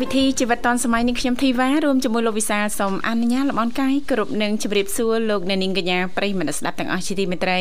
[0.00, 7.60] កម្មវិធីជីវិតឌុនសម័យនេះខ្ញុំធីវ៉ារួមជាមួយលោកវិសាលសូមអនុញ្ញាតលំអរកាយគ្រប់នឹងជម្រាបសួរលោកអ្នកនាងកញ្ញាប្រិយមិត្តស្ដាប់ទាំងអស់ជាទីមេត្រី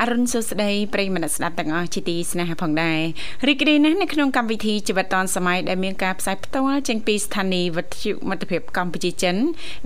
[0.00, 3.00] អរុនសុស្ដីប្រិយមិត្តស្ដាប់ទាំងអស់ជាទីស្នេហាផងដែរ
[3.48, 9.36] រីករាយណាស់នៅក្នុងកម្មវិធីជីវិតឌុនសម័យដែលមានការផ្សាយផ្ទាល់ចេញពីស្ថានីយ៍វិទ្យុមិត្តភាពកម្ពុជាចិន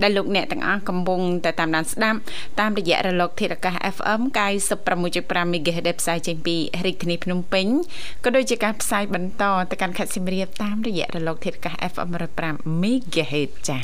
[0.01, 2.19] ដែលលោកអ្នកទាំងអស់កំពុងតែតាមដានស្ដាប់
[2.59, 4.21] តាមរយៈរលកធាតុអាកាស FM
[4.87, 7.67] 96.5 MHz ដែលផ្សាយចេញពីរាជធានីភ្នំពេញ
[8.23, 13.81] ក៏ដូចជាការផ្សាយបន្តទៅកាន់ខេត្តសៀមរាបតាមរយៈរលកធាតុអាកាស FM 105 MHz ចា៎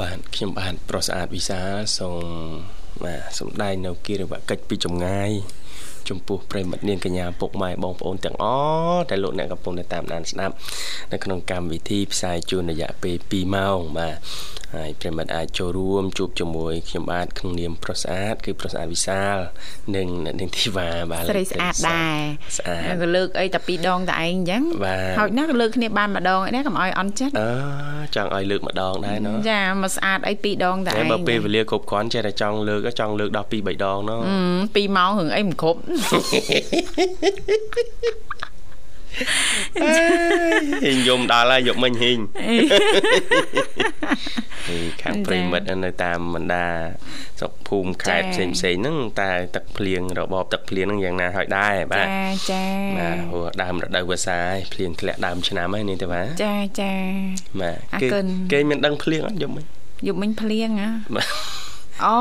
[0.00, 1.60] បាទខ្ញុំបាទប្រុសស្អាតវិសា
[1.98, 2.24] សូម
[3.04, 5.30] បាទសំដែងនៅគិរិវកិច្ចពីចម្ងាយ
[6.10, 8.44] ចំពោះប្រិមិត្តនាងកញ្ញាពុកម៉ែបងប្អូនទាំងអ
[8.92, 10.54] ស់ដែលលោកអ្នកកំពុងតាមដានស្ដាប់
[11.12, 14.16] នៅក្នុងកម្មវិធីផ្សាយជូនរយៈពេល2ម៉ោងបាទ
[14.74, 19.36] ហើយប្រិមិត្តអាចចូលរួមជួបជាមួយខ្ញុំបាទក្នុងនាមប្រុសស្អាតគឺប្រុសស្អាតវិសាល
[19.96, 20.08] និង
[20.40, 22.18] នាងធីវ៉ាបាទស្រីស្អាតដែរ
[22.58, 24.62] ស្អាតក៏លើកអីតែពីរដងតែឯងអញ្ចឹង
[25.18, 27.50] ហើយណាក៏លើកគ្នាបានម្ដងឯណាកុំឲ្យអន់ចិត្តអឺ
[28.16, 34.20] ចង់ឲ្យលើកម្ដងដែរណោះចាមកស្អាតអីពីរដងតែឯងបើពេលវេលាគ្រប់គ្រាន់ចេះតែចង់លើកចង់លើកដល់ពីរ3ដងណោះ
[34.76, 35.78] ពីរម៉ោងរឿងអីមិនគ្រប់
[40.84, 42.18] ហ៊ីងយំដល់ហើយយកមិញហ៊ីង
[44.68, 46.66] នេះខាងប្រិមិត្តនៅតាមបណ្ដា
[47.38, 52.16] ស្រុកភូមិខេត្តផ្សេងផ្សេងហ្នឹងតែទឹកភ្លៀងរបបទឹកភ្លៀងហ្នឹងយ៉ាងណាហើយដែរបាទចា
[52.50, 52.64] ចា
[52.98, 56.92] បាទព្រោះដើមរដូវវស្សាហើយភ្លៀងធ្លាក់ដើមឆ្នាំហើយនេះទេបាទចាចា
[57.60, 58.08] បាទគេ
[58.52, 59.64] គេមានដឹងភ្លៀងអត់យប់មិញ
[60.06, 60.88] យប់មិញភ្លៀងហ៎
[62.04, 62.18] អូ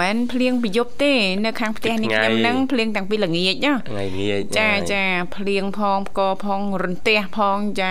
[0.00, 1.12] មិនភ្លៀងពីយប់ទេ
[1.44, 5.02] នៅខាងផ្ទះនេះខ្ញុំនឹងភ្លៀងតាំងពីល្ងាចណាថ្ងៃងាចចាចា
[5.36, 7.90] ភ្លៀងផងផ្គរផងរន្ទះផងចា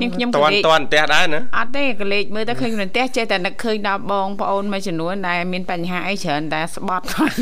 [0.00, 7.38] នាងខ្ញុំក៏លេចតន់ផ្ទះដែរណាអត់ទេក៏លេចមើលទៅឃើញរន្ទះចេះតែនឹកឃើញដល់បងប្អូនមួយចំនួនដែលមានបញ្ហាអីច្រើនតែស្បត់គាត់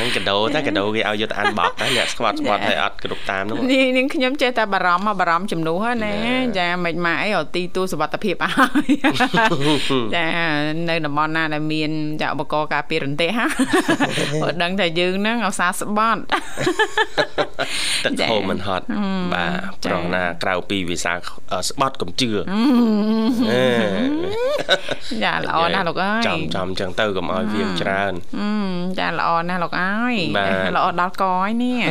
[0.00, 6.12] នឹងកដោតែកដោគេឲ្យយកទៅអានបោកតែអ្នកស្គាត់ស្គាត់ឲ្យអត់គ្រប់តាមនោះនេះនាងខ្ញុំចេះតែបារម្ភបារម្ភជំនួសណា
[6.58, 8.50] ចាមិនម៉ាក់អីឲ្យទីទូសុវត្ថិភាពអើ
[8.86, 8.90] យ
[10.16, 10.26] ចា
[10.92, 11.90] នៅតំបន់ណាដែលមាន
[12.22, 13.30] ចាឧបករណ៍ការពាររន្ទះ
[14.42, 16.20] បើដឹងថាយើងហ្នឹងឧស្សាហ៍ស្បត់
[18.04, 18.84] ទឹកហូរមិនហត់
[19.32, 21.12] បាទប្រងណាក្រៅពីវិសា
[21.68, 22.30] ស្បត់កំជឿ
[25.24, 28.12] ចាល្អណាស់លោកអើយចំចំចឹងទៅកុំឲ្យវាច្រើន
[28.98, 30.14] ចាល្អណាស់លោកអើយ
[30.76, 31.82] ល្អដល់កហើយនេះ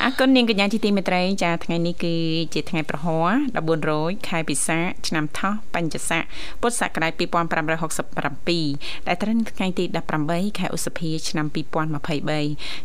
[0.00, 2.14] អរគុណនាងកញ្ញាជាទីមេត្រីចាថ្ងៃនេះគឺ
[2.54, 6.22] ជាថ្ងៃប្រហ័ស14រោចខែពិសាឆ្នាំថោះបัญចស័ក
[6.60, 9.84] ពុទ្ធសករាជ2567ដែលត្រូវថ្ងៃទី
[10.22, 11.82] 18ខែឧសភាឆ្នាំ2023អ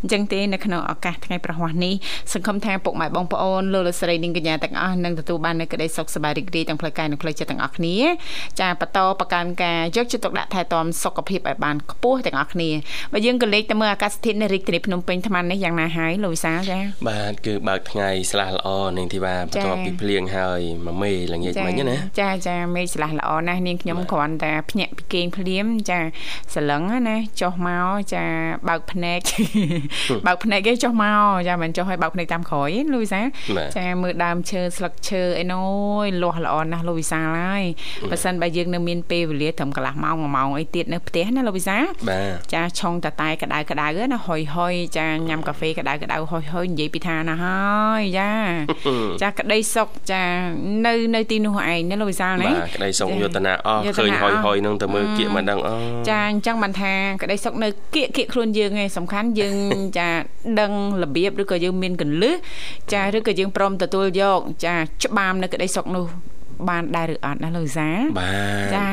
[0.06, 1.94] ញ្ចឹងទេនៅក្នុងឱកាសថ្ងៃប្រហ័សនេះ
[2.34, 7.96] សង្ឃឹមថាពុកម៉ែបងប្អូនលោកលោកស្រីនាងកញ្ញាទាំងអស់នឹងទទួលបាននូវក្តីសុខសប្បាយរីករាយទាំងផ្លូវកាយនិងផ្លូវចិត្តទាំងអស់គ្នា
[8.60, 12.70] ចាបន្តប្រកាន់ការយកចិត្តទុកដាក់ថែទាំសុខភាពឲ្យបានខ្ពស់ទាំងអស់គ្នា
[13.12, 26.00] បើយើងក៏លេខទៅមើលអាកាសធាតុនៅរាជធានីភ្នំពេញថ្មនេះយ៉ាងណាហើយលោកវិសាលចាបាទគឺបើកថ្ងៃស្លាស់ល្អនាងធីវ៉ាបន្ទាប់ពីភ្លៀងហើយមួយមេល្ងាចមិញណាចាចាមេស្លាស់ល្អណាស់នាងខ្ញុំគ្រាន់តែភ្ញាក់ពីគេងភ្លាមចា
[26.56, 28.24] សលឹងណាចុះមកចា
[28.70, 29.20] បើកភ្នែក
[30.28, 33.22] បើកភ្នែកគេចុះមកចាមិនចុះឲ្យបើកភ្នែកតាមក្រោយទេលោកវិសា
[33.78, 35.64] ចាមើលដើមឈើស្លឹកឈើអីណូ
[36.04, 37.64] យលាស់ល្អណាស់លោកវិសាហើយ
[38.12, 41.78] បើសិនបើយើងនៅមានពេលវេលាត្រឹមកន្លះម៉ោង1ម៉ោងអីទៀតនៅផ្ទះណាលោកវិសា
[42.54, 47.58] ចាឆុងតតែក្តៅក្តៅណាហុយហុយចាញ៉ាំកាហ្វេក្តៅក្តៅហុយហុយនិយាយពីថាណាហើ
[48.00, 48.32] យចា
[49.22, 50.24] ចាក្តីសុខចា
[50.86, 55.70] នៅនៅទីនោះឯងណាលោកវិសាលណាបាទក្តីសុខយុទ្ធនាអស់ឃើញហុយហុយនឹងទៅមើលគៀកមិនដឹងអ
[56.10, 59.56] ចាអញ្ចឹងបានថាក្តីសុខនៅគៀកគៀកខ្លួនយើងឯងសំខាន់យើង
[59.98, 60.08] ចា
[60.60, 60.72] ដឹង
[61.04, 62.36] របៀបឬក៏យើងមានកលឹះ
[62.94, 66.08] ចាឬក៏យើងព្រមទទួលយក ចាច្បាមនៅក្តីសុខនោះ
[66.70, 67.90] បានដែរឬអត់ណាលោកសា
[68.20, 68.30] បា
[68.62, 68.88] ទចា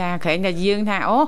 [0.00, 1.18] ចាក្រែងតែយើងថាអូ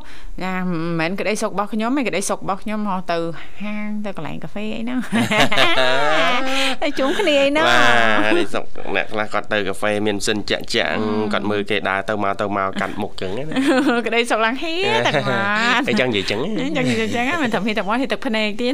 [0.44, 3.18] ចាមិនមែនក្តីសុខរបស់ខ្ញុំទេក្តីសុខរបស់ខ្ញុំហោះទៅ
[3.62, 4.98] ហាងទៅកន្លែងកាហ្វេអីហ្នឹង
[6.82, 8.64] តែជុំគ្នាអីហ្នឹងបាទនេះសុខ
[8.96, 10.92] អ្នកខ្លះគាត់ទៅកាហ្វេមានសិនចាក់ចាក់
[11.32, 13.42] គាត់មើលគេដើរទៅមកទៅមកកាត់មុខចឹងណា
[14.06, 14.74] ក្តីសុខឡើងហៀ
[15.06, 15.42] តែបា
[15.78, 16.38] ទអញ្ចឹងនិយាយចឹង
[16.76, 18.72] ចឹងនិយាយចឹងមិនថាមានតែមកទឹកភ្នែកទៀត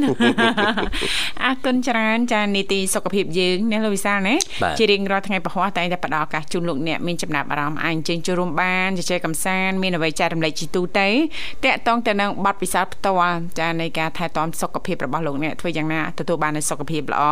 [1.44, 4.34] អរគុណច្រើនចានីតិសុខភាពយើងណាលោកវិសាលណា
[4.78, 11.08] ជារៀងរាល់ថ្ងៃពហុតែងតែផ្ដល់ឱកាសជូនលោកអ្នកមានចំណាប់អារម្មណ៍អាចអញ្ជើញចូលរួមបានជជែកកម្សាន្តមានអ្វីចែករំលែកជីទូទៅ
[11.64, 17.24] តាក់ទងទៅនឹងបទពិសោធន៍ផ្ទាល់ចានៃការថែទាំសុខភាពរបស់លោកអ្នកធ្វើយ៉ាងណាទទួលបាននូវសុខភាពល្អ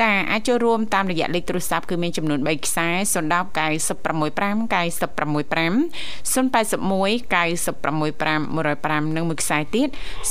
[0.00, 5.76] ចាអាចចូលរួមតាមរយៈលេខទូរស័ព្ទគឺមានចំនួន3ខ្សែ010 965 965
[6.34, 9.88] 081 965 105និងមួយខ្សែទៀត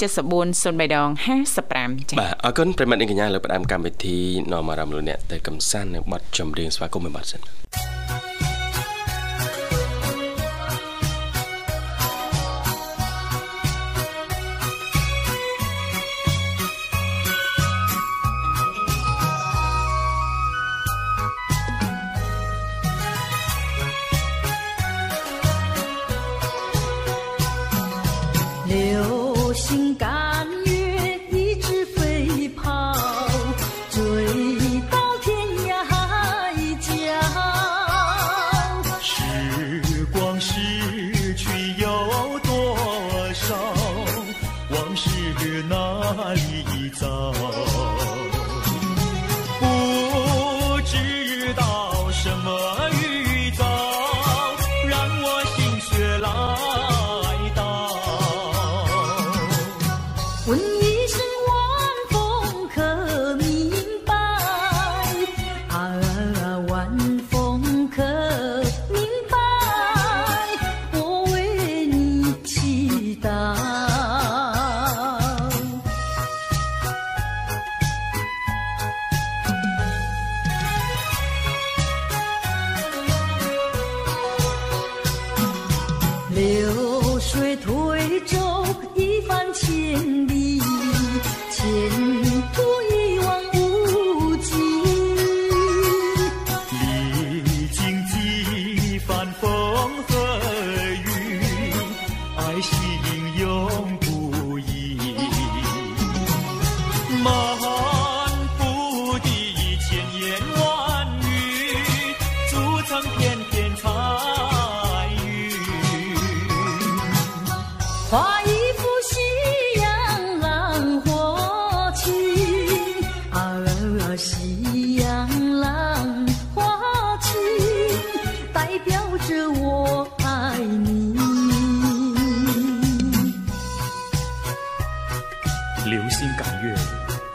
[0.00, 1.08] 74 03ដង
[1.56, 4.18] 55ចា៎បាទអរគុណប្រិមត្តនាងកញ្ញាលើផ្ដើមកម្មវិធី
[4.52, 7.40] នាំអារម្មណ៍លោកអ្នកទៅកំសាន្តនៅបទចម្រៀងស្វាគមន៍មួយបទសិន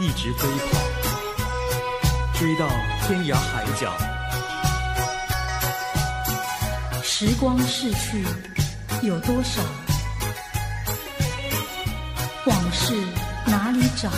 [0.01, 0.79] 一直飞跑
[2.33, 2.67] 追到
[3.05, 3.93] 天涯海角。
[7.03, 8.25] 时光逝去
[9.03, 9.61] 有多少？
[12.47, 12.95] 往事
[13.45, 14.09] 哪里找？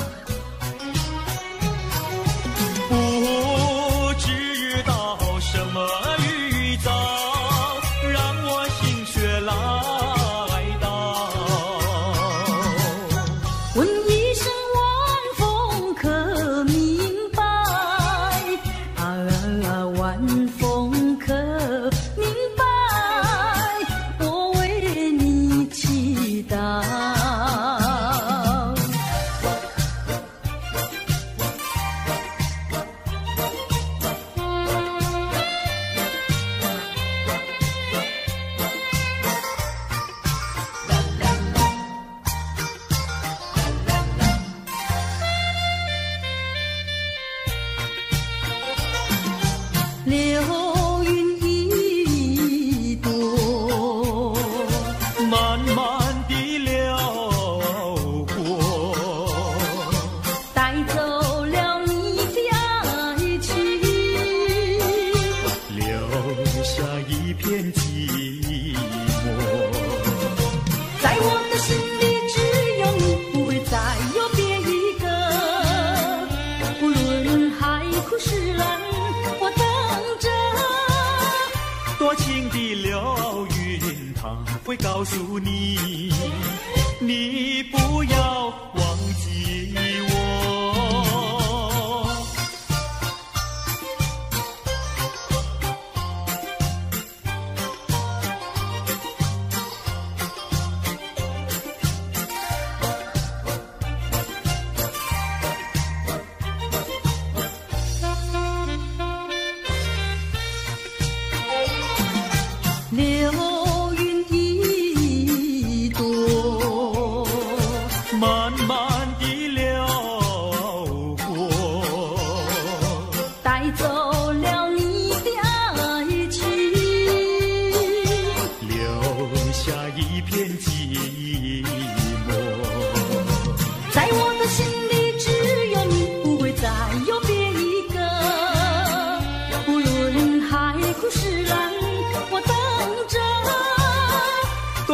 [84.77, 86.42] 告诉你。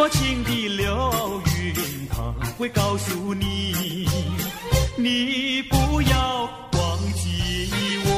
[0.09, 1.73] 情的流云，
[2.09, 4.07] 他会告诉你，
[4.97, 7.71] 你不要忘记
[8.05, 8.09] 我。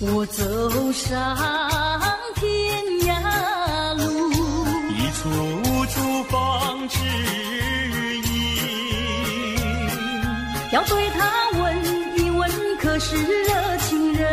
[0.00, 1.36] 我走上
[10.74, 12.50] 要对他问一问
[12.80, 14.28] 可是热情人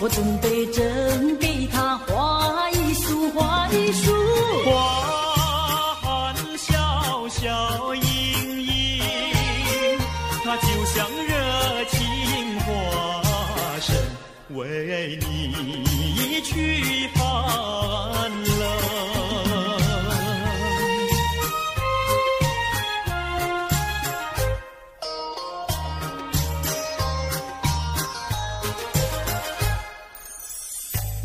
[0.00, 1.45] 我准备整个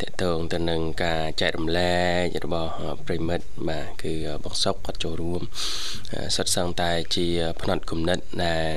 [0.00, 1.94] តកតងទៅនឹងការចែករំលែ
[2.34, 2.72] ករបស់
[3.06, 4.12] ប្រិមិត្តបាទគឺ
[4.44, 5.40] បងសុកគាត់ចូលរួម
[6.36, 7.26] សិតសឹងតែជា
[7.60, 8.70] ផ្នែកគំនិតដែល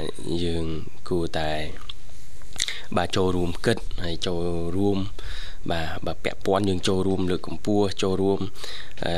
[0.44, 0.66] យើង
[1.10, 1.52] គួរតែ
[2.98, 4.42] បាទចូលរួមគិតហើយចូល
[4.78, 4.98] រួម
[5.72, 8.40] បាទបើពាក់ព័ន្ធយើងចូលរួមលើកកម្ពស់ចូលរួម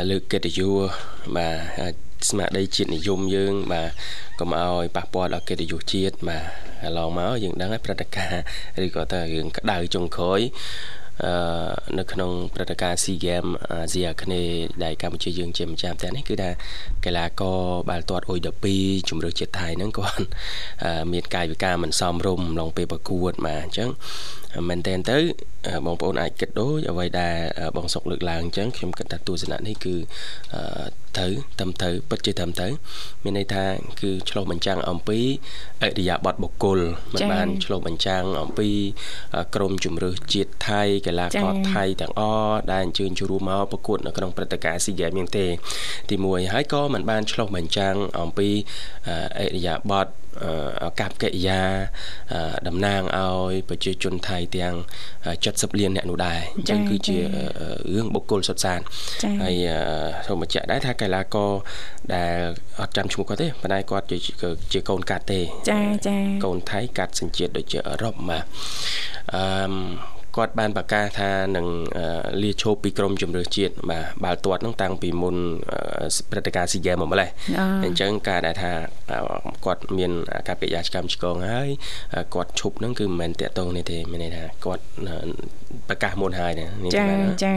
[0.10, 0.72] លើកកិត្តិយស
[1.36, 1.50] បា
[1.94, 1.96] ទ
[2.30, 3.90] ស្មារតីជាតិនិយមយើង បាទ
[4.40, 6.44] កុំឲ្យប៉ះពាល់ដល់កិត្តិយសជាតិបាទ
[6.84, 8.42] កន្លងមកយើងដឹងហើយព្រឹត្តិការណ៍
[8.86, 10.40] ឬក៏ថារឿងក្តៅចុងក្រោយ
[11.26, 11.34] អឺ
[12.00, 16.50] នៅក្នុងព្រឹត្តិការណ៍ SEA Games អាស៊ីអាគ្នេយ៍ដែលកម្ពុជាយើងជាម្ចាស់ផ្ទះនេះគឺថា
[17.06, 17.60] កីឡាករ
[17.90, 18.40] បាល់ទាត់អ៊ុយ
[18.74, 20.26] 12ជំរឿជាតិថៃហ្នឹងគាត់
[21.14, 23.90] មានកាយវិការមិនសមរម្យអំឡុងពេលប្រកួតបាទអញ្ចឹង
[24.70, 25.18] មែនតើទៅ
[25.86, 27.36] បងប្អូនអាចគិតដូចអ្វីដែល
[27.78, 29.96] បងសុកលើកឡើងអញ្ចឹងខ្ញុំគិតថាទស្សនៈនេះគឺ
[31.18, 32.72] ត្រូវត្រឹមត្រូវពិតជាត្រឹមត្រូវ
[33.24, 33.66] មានន័យថា
[34.02, 35.20] គឺឆ្លុះបញ្ចាំងអំពី
[35.82, 36.80] អរិយាប័ត្របុគ្គល
[37.14, 38.70] មិនបានឆ្លុះបញ្ចាំងអំពី
[39.56, 45.46] ក្រមជំរឿជាតិថៃកីឡាករថៃទាំងអស់ដែលអញ្ជើញចូលរួមមកប្រកួតនៅក្នុងព្រឹត្តិការណ៍ SEA Games មានទេ
[46.10, 48.50] ទី1ហើយក៏មិនបានឆ្លុះបញ្ចាំងអំពី
[49.38, 50.12] អរិយាប័ត្រ
[51.00, 51.62] កប្បកិរិយា
[52.68, 54.74] តំណាងឲ្យប្រជាជនថៃទាំង
[55.28, 57.18] 70លានអ្នកនោះដែរអញ្ចឹងគឺជា
[57.96, 58.80] រឿងបុគ្គលសុទ្ធសាធ
[59.44, 59.56] ហើយ
[60.28, 61.52] សូមបញ្ជាក់ដែរថាកីឡាករ
[62.14, 62.38] ដែល
[62.80, 64.18] អត់ចាំឈ្មោះគាត់ទេប៉ុន្តែគាត់ជា
[64.74, 68.44] ជាកូនកាត់ទេចាចាកូនថៃកាត់សញ្ជាតិដូចជាអឺរ៉ុបបាទ
[69.36, 69.44] អឺ
[70.38, 71.68] គាត់បានប្រកាសថានឹង
[72.44, 75.36] លាឈប់ពីក្រមជំនឿជាតិបាទបាល់ទាត់ហ្នឹងតាំងពីមុន
[76.32, 77.30] ព្រឹត្តិការណ៍ស៊ីហ្គេមមកម្លេះ
[77.86, 78.72] អញ្ចឹងការដែលថា
[79.66, 80.12] គាត់មាន
[80.48, 81.70] ការពិយាកម្មឆ្កងហើយ
[82.34, 84.84] គាត់ឈប់ហ្នឹងគឺមិនមែនតាក់ទងនេះទេមានន័យថាគាត់
[85.90, 87.06] ប្រកាសមុនហើយណានេះចា
[87.44, 87.54] ចា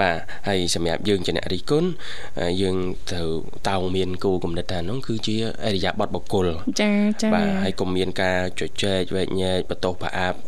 [0.00, 0.16] បាទ
[0.48, 1.88] ហើយសម្រាប់យើងជាអ្នករិះគន់
[2.62, 2.76] យើង
[3.10, 3.28] ត្រូវ
[3.68, 6.46] តោងមានគោលគំនិតថានោះគឺជាអរិយាប័ត្របុគ្គល
[6.80, 6.90] ចា
[7.22, 10.38] ចាបាទហើយកុំមានការជជែកវែកញែកបន្ទោសប្រអាប់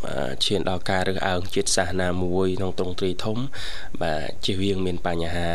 [0.45, 3.39] ឈានដល់ការរើសអើងជាតិសាសនាមួយក្នុងទ្រង់ទ្រីធំ
[4.03, 5.51] បាទជិះវៀងមានបញ្ហា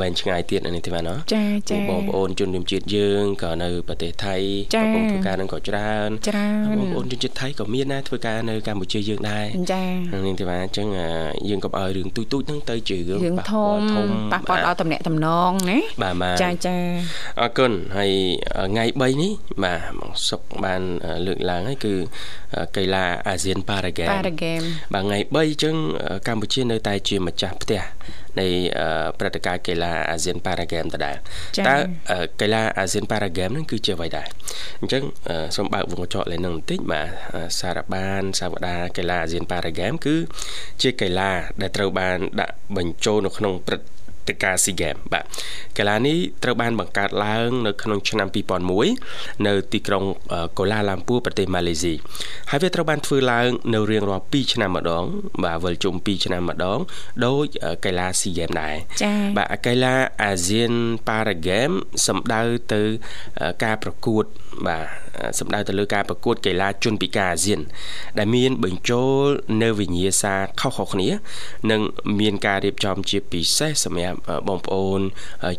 [0.00, 4.36] វែងឆ្ងាយទៀតនេះទេបាទណោះចាចាបងប្អូនជនជាតិយើងក៏នៅប្រទេសថៃ
[4.74, 9.84] កំពុងធ្វើការនឹងក៏ច្រើនច្រើនបងប្អូនជនជាតិថៃក៏មានដែរធ្វើការនៅកម្ពុជាយើងដែរចា
[10.26, 10.88] នេះទេបាទអញ្ចឹង
[11.48, 16.76] យើងកុំឲ្យរឿងទូចទូចហ្នឹងទៅជារឿងប៉ះពាល់ធំប៉ះពាល់ដល់តំណែងតំណងណាបាទបាទចាចា
[17.40, 18.12] អរគុណហើយ
[18.70, 19.32] ថ្ងៃ3នេះ
[19.64, 20.82] បាទមកសុកបាន
[21.26, 21.94] លើកឡើងហើយគឺ
[22.76, 24.60] កីឡាអាស៊ានប៉ារ៉ាហ្គេមប៉ារ៉ាហ្គេម
[24.94, 25.74] បាទថ្ងៃ3អញ្ចឹង
[26.28, 27.82] កម្ពុជានៅតែជាម្ចាស់ផ្ទះ
[28.40, 28.48] នៃ
[29.18, 31.16] ព្រឹត្តិការណ៍កីឡាអាស៊ានប៉ារ៉ាហ្គេមដដែល
[31.68, 31.76] តើ
[32.40, 34.28] កីឡាអាស៊ានប៉ារ៉ាហ្គេមហ្នឹងគឺជាអ្វីដែរ
[34.80, 35.02] អញ្ចឹង
[35.56, 37.08] សូមបើកវងកញ្ចក់លេងនឹងបន្តិចបាទ
[37.60, 40.16] សារបានសាវតាកីឡាអាស៊ានប៉ារ៉ាហ្គេមគឺ
[40.82, 43.96] ជាកីឡាដែលត្រូវបានដាក់បញ្ចូលនៅក្នុងព្រឹត្តិ
[44.28, 45.24] ទៅការស៊ីហ្គេមបាទ
[45.78, 48.28] កីឡានេះត្រូវបានបង្កើតឡើងនៅក្នុងឆ្នាំ
[48.86, 50.04] 2001នៅទីក្រុង
[50.58, 51.94] កូឡាឡាំពូប្រទេសម៉ាឡេស៊ី
[52.50, 55.04] ហើយវាត្រូវបានធ្វើឡើងនៅរៀងរាល់2ឆ្នាំម្ដង
[55.44, 56.78] បាទវិលជុំ2ឆ្នាំម្ដង
[57.26, 57.44] ដោយ
[57.84, 58.74] កីឡាស៊ីហ្គេមដែរ
[59.36, 60.72] បាទកីឡាអាស៊ាន
[61.08, 61.70] ប៉ារ៉ាហ្គេម
[62.06, 62.42] សំដៅ
[62.72, 62.82] ទៅ
[63.64, 64.24] ការប្រកួត
[64.66, 64.86] បាទ
[65.38, 67.60] សំដៅទៅលើការប្រកួតកីឡាជនពិការអាស៊ាន
[68.18, 69.24] ដែលមានបញ្ចូល
[69.62, 71.08] នៅវិញ្ញាសាខុសៗគ្នា
[71.70, 71.80] និង
[72.20, 74.18] មានការរៀបចំជាពិសេសសម្រាប់
[74.48, 75.00] បងប្អូន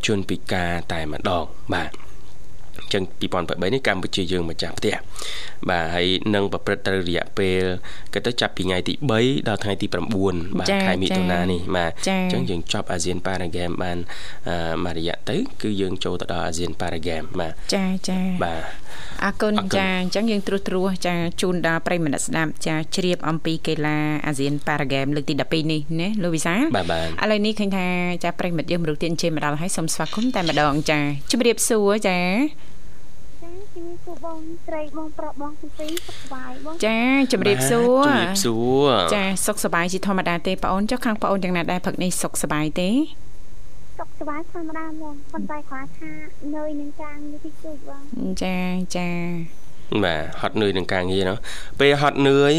[0.07, 1.91] ជនពិការតែម្ដងបាទ
[2.93, 4.95] ចឹង2023នេះកម្ពុជាយើងម្ចាស់ផ្ទះ
[5.69, 7.61] បាទហើយនឹងប្រព្រឹត្តទៅរយៈពេល
[8.13, 9.87] គេទៅចាប់ពីថ្ងៃទី3ដល់ថ្ងៃទី
[10.23, 13.97] 9បាទខែមិថុនានេះបាទអញ្ចឹងយើងចប់អាស៊ានប៉ារ៉ាហ្គេមបាន
[14.85, 18.63] មួយរយៈទៅ គឺយើងចូលទៅដល់អាស៊ានប៉ារ៉ាហ្គេមបាទចាចាបាទ
[19.25, 26.59] អរគុណចាអញ្ចឹងយើងត្រួសត្រាសចាជូនដល់ប្រិយមិត្តស្ដាប់ចាជ្រាបអំពីកីឡាអាស៊ានប៉ារ៉ាហ្គេមលើកទី12នេះណាលោកវិសាឥ
[27.31, 27.87] ឡូវនេះឃើញថា
[28.23, 30.99] ចាប្រិយមិត្តយើងមរុខទៀតអញ្ជើញមកដល់ហើយសូមស្វាគមន៍តែម្ដងចា
[31.31, 32.17] ជម្រាបសួរចា
[33.77, 36.99] ជំរាបសួរបងស្រីបងប្រុសបងទាំងពីរសុខសប្បាយបងចា
[37.31, 38.55] ជំរាបសួរជំរាបសួ
[38.85, 42.89] រចាសុខសប្បាយជាធម្មតាទេបងអូនចុះខាងបងអូនយ៉ាងណាដែរព្រឹកនេះសុខសប្បាយទេ
[43.99, 46.11] សុខសប្បាយធម្មតាបងប៉ុន្តែគាត់ថា
[46.55, 48.03] នឿយនឹងការងារទីជួយបង
[48.43, 48.57] ចា
[48.97, 49.09] ចា
[50.03, 51.37] បាទហត់នឿយនឹងការងារនោះ
[51.79, 52.53] ពេលហត់នឿយ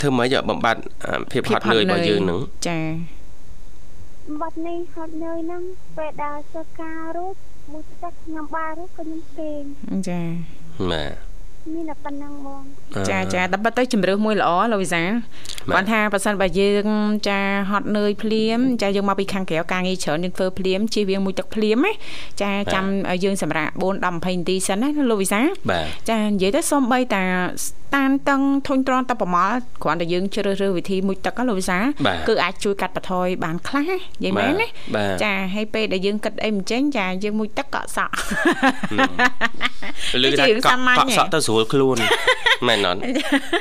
[0.00, 0.82] ធ្វើម៉េចបំបត្តិ
[1.32, 2.80] ភាពហត់នឿយរបស់យើងនឹងចា
[4.28, 5.62] បំបត្តិនេះហត់នឿយហ្នឹង
[5.96, 7.34] ពេលដើរសិក្សារួច
[7.72, 9.62] មួយទឹកញ៉ាំបាយរួចក៏ខ្ញុំគេង
[10.08, 10.20] ចា
[10.90, 11.27] បាទ
[11.74, 12.62] មានតែប៉ុណ្្នឹងបង
[13.10, 15.02] ចាចាតែប៉ុន្តែជំរឿសមួយល្អលោកវិសា
[15.74, 16.86] គាត់ថាបើសិនបើយើង
[17.28, 21.92] ចាហត់នឿយភ្លាមចាយើងមកពីខាងក្រៅការងារច្រើនយើងធ្វើភ្លាមជិះវាមួយទឹកភ្លាមណា
[22.42, 22.84] ចាចាំ
[23.24, 25.40] យើងសម្រាប់4 10 20នាទីសិនណាលោកវិសា
[26.10, 27.24] ចានិយាយទៅសូម្បីតា
[27.96, 31.78] តានតឹងធុញទ្រាន់តែប្រមល់គ្រាន់តែយើងជ្រើសរើសវិធីមួយទឹកលោកវិសា
[32.28, 34.68] គឺអាចជួយកាត់បន្ថយបានខ្លះនិយាយមែនណា
[35.22, 38.12] ចាហើយពេលដែលយើងគិតអីមិនចេញចាយើងមួយទឹកកក់សក់
[40.22, 40.62] លឺថាកក់
[40.98, 41.96] កក់សក់ទៅស្រួលខ្លួន
[42.66, 43.00] មែនអត់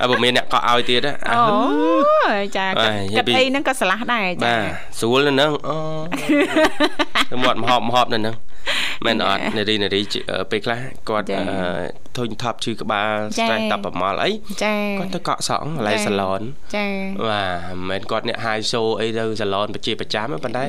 [0.01, 1.39] ហើយបើមានអ្នកកក់ឲ្យទៀតអូ
[2.57, 2.89] ចាគិត
[3.37, 4.63] អីហ្នឹងក៏ឆ្លាស់ដែរចាបាទ
[4.99, 8.35] ស្រួលនៅហ្នឹងអូមាត់មហប់មហប់នៅហ្នឹង
[9.05, 10.01] មែនអត់នារីនារី
[10.51, 10.79] ពេលខ្លះ
[11.09, 11.27] គាត់
[12.17, 14.29] ធុញថប់ឈឺក្បាល stress តបប្រមល់អី
[14.99, 16.41] គាត់ទៅកក់សក់កន្លែងសាឡន
[16.75, 16.85] ចា
[17.29, 20.63] បាទមិនមែនគាត់អ្នកហាយសូអីទៅសាឡនប្រជាប្រចាំប៉ុន្តែ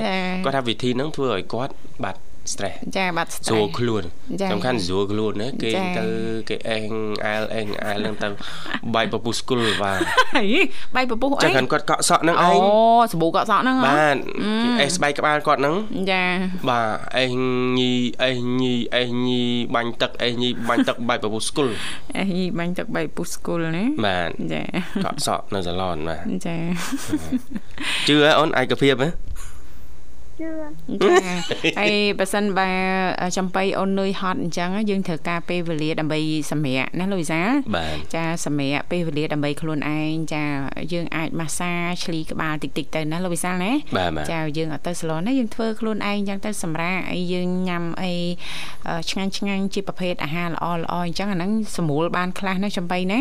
[0.45, 2.21] គាត់ថាវិធីហ្នឹងធ្វើឲ្យគាត់បាត់
[2.53, 4.03] stress ចាបាត់ stress ស្រួលខ្លួន
[4.53, 6.05] សំខាន់ស្រួលខ្លួនណាគេទៅ
[6.49, 6.91] គេអេង
[7.25, 8.29] អែលអេងអែលហ្នឹងទៅ
[8.95, 10.01] បាយពពុះស្គូលបាទ
[10.97, 12.51] បាយពពុះអីចាំគាត់កក់សក់ហ្នឹងឯងអូ
[13.13, 14.17] សាប៊ូកក់សក់ហ្នឹងបាទ
[14.63, 15.77] គេអេស្បែកក្បាលគាត់ហ្នឹង
[16.13, 16.25] ចា
[16.69, 17.33] បាទអេង
[17.79, 17.93] ញី
[18.25, 19.43] អេងញីអេងញី
[19.75, 21.69] បាញ់ទឹកអេងញីបាញ់ទឹកបាយពពុះស្គូល
[22.19, 24.63] អេងញីបាញ់ទឹកបាយពពុះស្គូលណាបាទចា
[25.05, 26.57] កក់សក់នៅសាឡនបាទចា
[28.09, 29.28] ជឿហ៎អូនឯកភាពហ៎
[30.41, 30.49] ជឿ
[31.03, 31.35] ចា
[31.79, 32.69] ហើយបើសិនបើ
[33.37, 36.21] ចំបៃអូននឿយហត់អញ្ចឹងយើងត្រូវការពេលវេលាដើម្បី
[36.51, 37.41] សម្រាកណាលូយសា
[38.15, 40.45] ចាសម្រាកពេលវេលាដើម្បីខ្លួនឯងចា
[40.93, 41.73] យើងអាចម៉ាស្សា
[42.05, 43.71] ឆ្លីក្បាលតិចតិចទៅណាលូយសាណា
[44.31, 48.13] ចាយើងអត់ទៅសាឡនណាយើងធ្វើខ្លួនឯងអញ្ចឹងទៅសម្រាកអីយើងញ៉ាំអី
[49.11, 53.21] ឆ្ងាញ់ឆ្ងាញ់ជាប្រភេទអាហារល្អល្អអញ្ចឹងអាហ្នឹងសម្រួលបានខ្លះណាចំបៃណា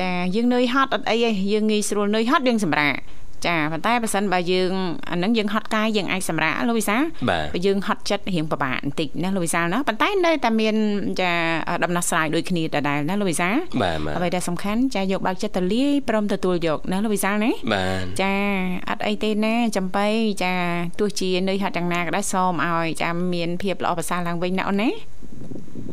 [0.00, 2.94] ចាយើងនឿយហត់អត់អីទេយើងងាយស្រួលនឿយហត់យើងសម្រាក
[3.46, 4.72] ចាប៉ុន្តែបើសិនបើយើង
[5.10, 6.96] អានឹងយើងហត់កាយយើងអាចសម្រាកលោកវិសា
[7.54, 10.74] បើយើងហត់ចិត្តរៀងពិបាកបន្តិចណាលោកវិសាណាប៉ុន្តែនៅតែមាន
[11.20, 11.32] ចា
[11.84, 13.48] ដំណោះស្រាយដូចគ្នាដដែលណាលោកវិសា
[14.16, 17.50] អ្វីដែលសំខាន់ចាយកបើកចិត្តទៅលាយព្រមទទួលយកណាលោកវិសាណា
[18.22, 18.32] ចា
[18.88, 20.06] អត់អីទេណាចំបៃ
[20.44, 20.54] ចា
[21.00, 24.90] ទោះជានៅហត់យ៉ាងណាក៏ដោយសូមឲ្យចាមានភាពល្អប្រសើរឡើងវិញណាអូនណា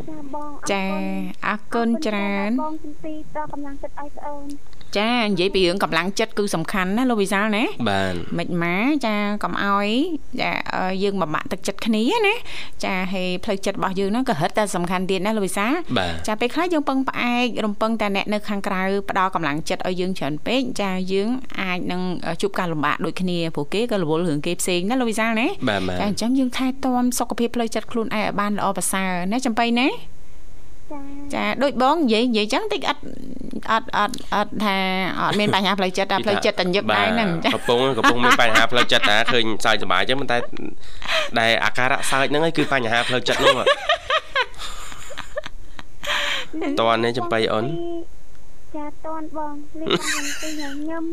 [0.08, 0.84] ចាបងចា
[1.48, 4.46] អរគុណច្រើនបងជំទីតកម្លាំងចិត្តឲ្យស្អូន
[4.98, 9.88] ចានិយាយពីរឿងកម្លាំងចិត្តគឺសំខាន់ណាលោកវិសាលណាបាទមិនម៉ាចាកុំឲ្យ
[10.42, 10.52] ចា
[11.04, 12.36] យើងបំបាក់ទឹកចិត្តគ្នាណា
[12.84, 15.74] ចាហើយផ្លូវចិត្តរបស់យើងហ្នឹងក៏រឹតតែសំខាន់ទៀតណាលោកវិសាល
[16.28, 21.30] ចាពេលខ្លះយើងពឹងផ្អែករំពឹងតែអ្នកនៅខាងក្រៅផ្ដល់កម្លាំងចិត្តឲ្យយើងច្រើនពេកចាយើង
[21.62, 22.02] អាចនឹង
[22.42, 25.48] ជួបការលំបាកដូចគ្នាព្រោះគេក៏រវល់រឿងគេផ្សេងណាលោកវិសាលណា
[26.00, 29.88] ចាអញ្ចឹងយើងថែទាំសុខភាពផ្លូវចិត្តខ្លួនឯងឲ្យបានល្អប្រសើរណាចំបៃណា
[31.34, 33.02] ចាដូចបងនិយាយនិយាយចឹងតិចអត់
[33.72, 34.78] អត់អត់អត់ថា
[35.20, 40.38] អត់មានបញ្ហាផ្លូវចិត្តតែផ្លូវចិត្តតែញឹកដែរហ្នឹងចាកំពុងកំពុងមានបញ្ហាផ្លូវចិត្តតែឃើញសើចសប្បាយចឹងតែ
[41.40, 43.54] ដែលអាការៈសើចហ្នឹងឯងគឺបញ្ហាផ្លូវចិត្តនោះ
[46.80, 47.66] តើនេះចំបៃអូន
[48.76, 51.06] ចាតនបងលឺបងពីញញឹម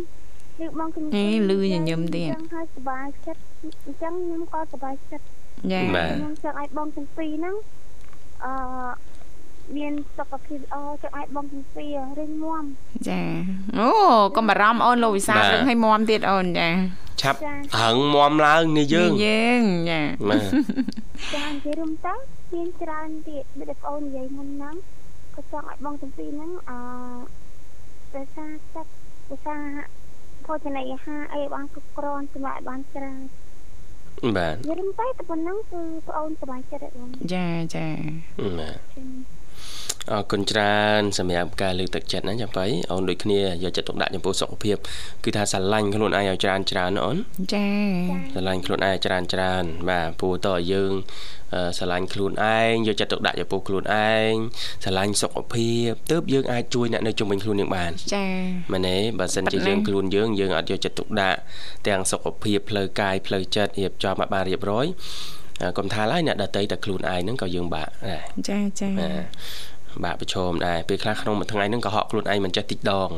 [0.61, 1.12] លឺបងគំនិត
[1.51, 3.40] លឺញញឹមទៀតចឹងហើយសប្បាយចិត្ត
[3.87, 5.25] អញ្ចឹងខ្ញុំក៏សប្បាយចិត្ត
[5.72, 7.55] ចាខ្ញុំចង់ឲ្យបងទាំងពីរហ្នឹង
[8.44, 8.53] អឺ
[9.77, 12.65] មានសុខភាពល្អចង់ឲ្យបងទាំងពីររឹងមាំ
[13.09, 13.23] ចា
[13.79, 13.89] អូ
[14.37, 16.69] កុំបារម្ភអូនលោកវិសារឹងឲ្យមាំទៀតអូនចា
[17.21, 17.39] ឆាប់
[17.81, 20.43] រឹងមាំឡើងនេះយើងនេះយើងចាបាទ
[21.35, 22.15] ចានិយាយរួមតា
[22.55, 24.75] មានច្រើនទៀតដូចបងអូននិយាយមុនហ្នឹង
[25.35, 26.79] ក៏ចង់ឲ្យបងទាំងពីរហ្នឹងអឺ
[28.13, 28.87] ភាសាទឹក
[29.29, 29.57] ភាសា
[30.47, 33.21] ភោជនីយអាហារអីបានគ្រប់គ្រាន់សម្រាប់បានច្រើន
[34.37, 37.87] បាទនិយាយទៅតែប៉ុណ្ណឹងគឺបងអូនសប្បាយចិត្តហ្នឹងចាចា
[38.59, 38.79] បាទ
[40.12, 44.77] អរគុណច្រើនសម្រាប់ការលើកទឹកចិត្តណាចាំបៃអូនដូចគ្នាយកចិត្តទុកដាក់ចំពោះសុខភាព
[45.25, 47.16] គឺថាស្រឡាញ់ខ្លួនឯងឲ្យច្រើនច្រើនណាអូន
[47.55, 47.66] ចា
[48.35, 50.92] ស្រឡាញ់ខ្លួនឯងច្រើនច្រើនបាទពូតើយើង
[51.79, 54.33] ស្រឡាញ់ខ្លួនឯងយកចិត្តទុកដាក់ចំពោះខ្លួនឯង
[54.85, 58.27] ស្រឡាញ់សុខភាពទើបយើងអាចជួយអ្នកនៅជុំវិញខ្លួនយើងបានចា
[58.73, 61.38] មែនទេបើសិនជាយើងខ្លួនយើងយើងអត់យកចិត្តទុកដាក់
[61.88, 64.87] ទាំងសុខភាពផ្លូវកាយផ្លូវចិត្តរៀបចំឲ្យបានរៀបរយ
[65.79, 68.88] កុំថាឡើយអ្នកដតីតែខ្លួនឯងហ្នឹងក៏យើងបាក់ដែរចាចា
[70.05, 73.11] បាក់ប្រឈមដែរពេលខ្លះក្នុងមួយថ្ងៃហ្នឹងក៏ហក់ខ្លួនឯងមិនចេះតិចដង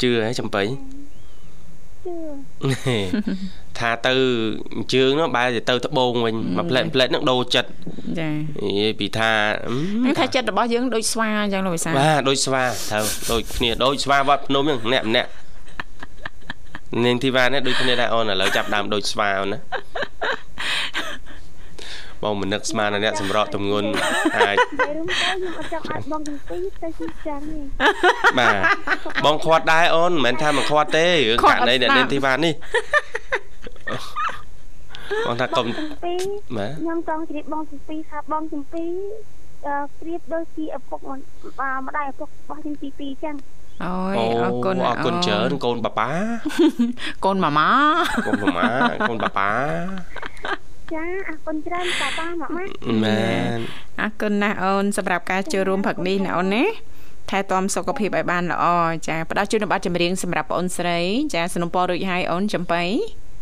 [0.00, 0.74] ជឿហ៎ចំបៃជឿ
[3.78, 4.14] ថាទៅ
[4.94, 7.70] ជើងនោះបែរទៅត្បូងវិញមកផ្លែផ្លែហ្នឹងដូរចិត្ត
[8.20, 8.28] ចា
[9.00, 9.30] ពីថា
[10.02, 15.28] ហ្នឹងថាចិត្តរបស់យើងដូចស្វាអញ្ចឹងលោកវិសាបាទដូចស្វាត្រូវដូចគ្នាដូចស្វាវត្តភ្នំហ្នឹងម្នាក់ម្នាក់
[17.04, 19.58] នាងធីវ៉ានេះដូចគ្នាដែរអូនឥឡូវចាប់ដើមដូចស្វាអូនណា
[22.24, 23.88] បងមិននឹកស្មានអ្នកសម្រក់ទំងន់
[24.36, 27.60] អាចរឿងទៅខ្ញុំអត់ចង់អាចបងទាំងពីរទៅជិះចាំទេ
[28.38, 32.52] បាទបងខាត់ដែរអូនមិនមែនថាមិនខាត់ទេរឿងករណីអ្នកនាងធីវ៉ានេះ
[35.26, 38.90] បងថាកុំបាទខ្ញុំចង់ជ្រាបបងទាំងពីរថាបងទាំងពីរ
[39.98, 43.36] ប្រៀបដូចជាឪពុកម្ដាយឪពុករបស់យើងទី2អញ្ចឹង
[43.84, 46.10] អូយអរគុណអរគុណច្រើនកូនប៉ាប៉ា
[47.24, 47.70] កូនម៉ាម៉ា
[48.26, 48.68] កូនម៉ាម៉ា
[49.08, 49.50] កូនប៉ាប៉ា
[50.93, 52.63] ចាអរគុណច្រើនប៉ាប៉ាម៉ាម៉ាមែ
[53.57, 53.59] ន
[54.01, 56.63] អរគុណណាស់អូនសម្រាប់ការចូលរួមព្រឹកនេះណាអូនណា
[57.29, 58.65] ថែទាំសុខភាពឲ្យបានល្អ
[59.07, 60.99] ចាផ្ដល់ជូនប័ណ្ណចម្រៀងសម្រាប់បងស្រី
[61.33, 62.83] ចាสนុំពររួចហើយអូនចំបៃ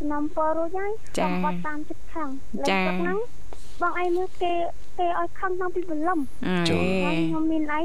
[0.01, 2.29] สนុំពររួចហើយចាប័ណ្ណតាមចិត្តខាង
[2.69, 2.81] ចា
[3.81, 4.53] បងអីមើលគេ
[4.97, 6.19] គេឲ្យខឹងតាំងពីព្រលឹម
[6.69, 7.81] ជួយខ្ញុំមានអី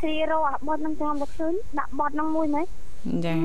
[0.00, 2.66] ទ្រីរោអាបត់នឹងខ្ញុំទៅឃើញដាក់បត់នឹងមួយមែន
[3.26, 3.36] ចា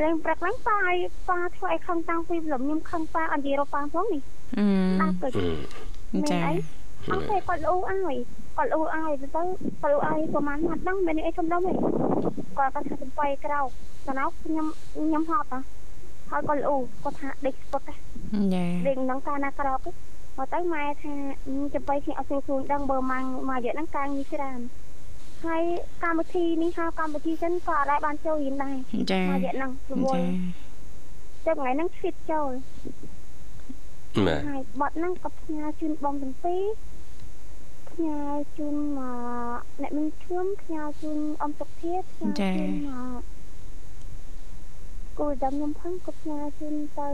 [0.00, 0.96] លេងព្រឹកហ្នឹងប៉ាឲ្យ
[1.28, 4.20] ប៉ាធ្វើឲ្យខឹងតាំងពីព្រលឹមខ្ញុំខឹងប៉ាអត់និយាយរកប៉ាផងនេះ
[4.57, 6.39] អឺចា
[7.11, 8.15] អត់ទេគាត់លូអើយ
[8.57, 11.73] គាត់លូអើយទៅគាត់លូអើយប្រហែលម៉ាត់ហ្នឹងមានអីធំដុំទេ
[12.57, 13.67] គាត់គាត់ថាចំបៃក្រោក
[14.07, 15.59] ដល់នោះខ្ញុំខ្ញុំហត់ហ៎
[16.29, 17.95] ហើយគាត់លូគាត់ថាដេកស្ពត់ចា
[18.87, 19.79] ដេកនឹងកាលណាក្រោក
[20.37, 21.13] មកទៅម៉ែថា
[21.75, 24.59] ចំបៃខ្ញុំអត់ស្រួលស្រួលដឹងបើម៉ាំងមួយរយៈហ្នឹងការងារច្រើន
[25.45, 25.63] ហើយ
[26.03, 28.75] កម្មវិធីនេះហៅកម្មវិធីចិនក៏អត់ដែរបានចូលរៀនដែរ
[29.11, 30.23] ចាមួយរយៈហ្នឹងរវល់
[31.45, 32.51] តែថ្ងៃហ្នឹងឈិតចូល
[34.27, 36.63] បាទហើយបត់ហ្នឹងក៏ផ្ញើជូនបងទាំងពីរ
[37.89, 38.19] ផ្ញើ
[38.57, 39.01] ជូនម
[39.55, 43.21] កអ្នកមានឈាមផ្ញើជូនអមសុភាផ្ញើជូនមក
[45.19, 47.09] គូដំខ្ញុំផងក៏ផ្ញើជូនទៅ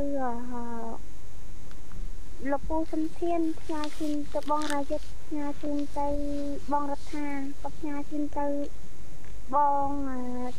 [2.51, 6.07] លោកពូសំធានផ្ញើជូនទៅបងរាជិតផ្ញើជូនទៅ
[6.71, 7.27] បងរដ្ឋា
[7.61, 8.47] ក៏ផ្ញើជូនទៅ
[9.55, 9.89] បង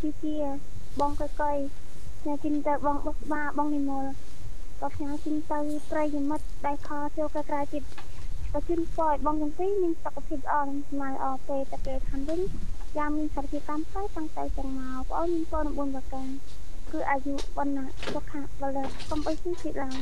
[0.00, 0.36] ជីជា
[1.00, 1.52] បងកកៃ
[2.20, 4.04] ផ្ញើជូនទៅបងបុស្បាបងនិមល
[4.80, 5.60] ក៏ផ្ញើជូនទៅ
[5.90, 7.86] ប្រិយមិត្តដែលខលចូលក្រៅជាតិ
[8.52, 12.40] ក៏ជូនពរឲ្យបងទាំងពីរមានសុខភាពល្អនិងស្មារតីល្អពេលតែពេលខាងវិញ
[12.98, 16.28] យ៉ាងមានសុខភាពតាមផ្លូវតាំងតែទាំងមកបងអូនមានពរ9ប្រការ
[16.92, 19.96] គឺអាយុវណ្ណៈសុខៈបលៈកុំអីពីទៀតឡើយ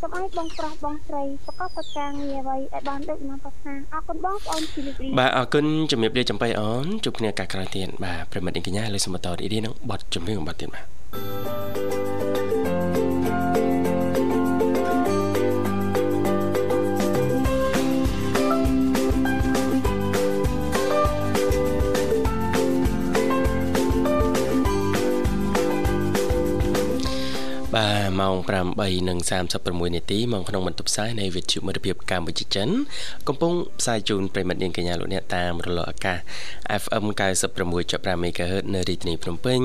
[0.00, 10.70] សូមឲ្យបងប្រុសបងស្រីប្រកបដោយការងារអ្វីឲ្យបានដូចណាប្រាថ្នាអរគុណបងប្អូនជីវិតរីបាទអរគុណជំរាបលាចំបៃអូនជួបគ្នាឱកាសក្រោយទៀតបាទប្រិមិត្តកញ្ញាលើសមតរីនេះនឹងបတ်ជំរឿនបတ်ទៀត
[27.74, 28.34] បាទម៉ោង
[29.16, 32.68] 8:36នាទីមកក្នុងបន្ទប់ផ្សាយនៃវិទ្យុមិត្តភាពកម្ពុជាចិន
[33.28, 36.18] កំពុងផ្សាយជូនប្រិមិត្តនាងកញ្ញាលោកអ្នកតាមរលកអាកាស
[36.82, 37.04] FM
[37.64, 39.60] 96.5 MHz នៅរាជធានីភ្នំពេញ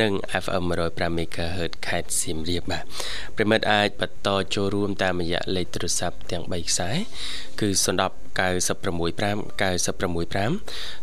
[0.00, 0.12] និង
[0.44, 2.84] FM 105 MHz ខេត្តសៀមរាបបាទ
[3.36, 6.90] ប្រិមិត្តអាចបន្តចូលរួមតាមរយៈលេខទូរស័ព្ទទាំង3ខ្សែ
[7.60, 10.60] គឺ010 965 965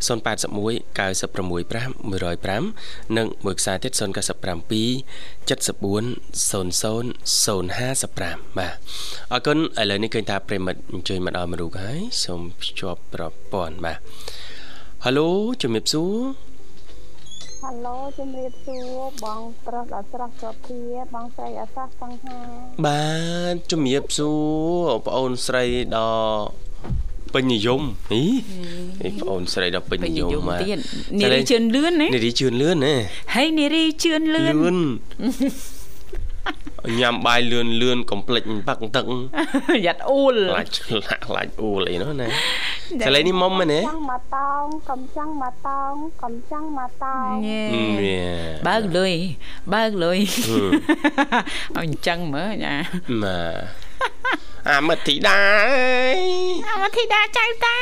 [0.07, 4.01] 081 965 105និងមួយខ្សែទៀត097
[5.47, 5.51] 74
[6.49, 7.03] 00
[7.45, 8.73] 055បាទ
[9.31, 13.99] អរគុណឥឡូវនេះឃើញថាប្រិមិត្តអញ្ជើញមកដល់មរុកហើយសូមភ្ជាប់ប្រព័ន្ធបាទ
[15.05, 15.27] Halo
[15.61, 16.13] ជំរាបសួរ
[17.61, 20.79] ហឡូជំរាបសួរបងប្រុសដល់ស្រស់សុភា
[21.13, 22.37] បងស្រីអាសាសង្ហា
[22.85, 23.03] បា
[23.53, 24.29] ទជំរាបសួ
[24.85, 26.43] របងអូនស្រីដល់
[27.33, 28.21] ពេញនិយមហី
[29.03, 30.79] នេះបងអូនស្រីដល់ពេញនិយមមកទៀត
[31.21, 32.95] នារីជឿនលឿនណានារីជឿនលឿនណា
[33.35, 34.79] ហើយនារីជឿនលឿនលឿន
[36.99, 39.05] ញ៉ាំបាយលឿនលឿនកុំភ្លេចបាក់ទឹក
[39.85, 40.67] យ៉ាត់អ៊ូលខ្លាច
[41.27, 42.27] ខ្លាចអ៊ូលអីនោះណា
[43.05, 47.33] សលេងនេះមុំមែនទេចង់មកតោងកំចង់មកតោងកំចង់មកតោង
[48.67, 49.13] បើកលុយ
[49.73, 50.19] បើកលុយ
[51.79, 52.75] អញ្ចឹងមើលចា
[53.23, 53.81] បាទ
[54.69, 56.19] អាមធីតាអើយ
[56.69, 57.77] អាមធីតាចៅតា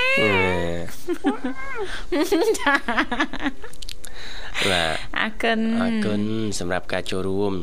[4.70, 6.22] បាទអរគុណអរគុណ
[6.60, 7.54] សម្រាប់ការចូលរួម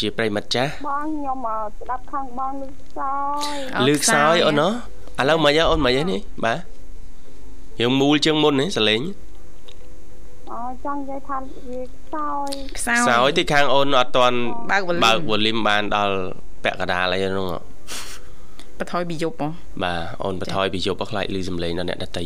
[0.00, 1.38] ជាប្រិមិត្តចាស់បងខ្ញុំ
[1.78, 3.14] ស្ដាប់ខាងបងលឺខ្សោ
[3.54, 3.56] យ
[3.88, 4.68] លឺខ្សោយអូនឥ
[5.28, 6.58] ឡូវមិនអូនមិននេះបាទ
[7.80, 9.00] យើងមូលជាងមុននេះសលេង
[10.52, 11.36] អូចង់និយាយថា
[11.68, 14.38] វាខ្សោយខ្សោយខ្សោយទីខាងអូនអត់ទាន់
[14.70, 14.82] បើក
[15.28, 16.16] វ៉ូលីមបានដល់
[16.64, 17.46] ពាក់កដាលអីហ្នឹង
[18.78, 19.48] បថយពីយប់ហ៎
[19.82, 22.24] បាទអូនបថយពីយប់ខ្លាចឮសំឡេងដល់អ្នកដតី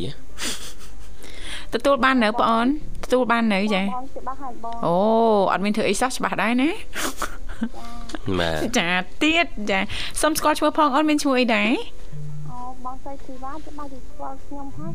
[1.74, 2.66] ទទួលបាននៅបងអូន
[3.04, 4.94] ទទួលបាននៅចាបងច្បាស់ហើយបងអូ
[5.52, 6.70] អត់មានធ្វើអីសោះច្បាស់ដែរណា
[8.38, 8.88] បាទចា
[9.22, 9.81] ទៀតចា
[10.22, 11.70] សុំស្គាល់ឈ្មោះផងអូនមានឈ្មោះអីដែរ
[12.51, 14.92] អូបងស្រីធីវ៉ាច្បាស់ពីស្គាល់ខ្ញុំហើយ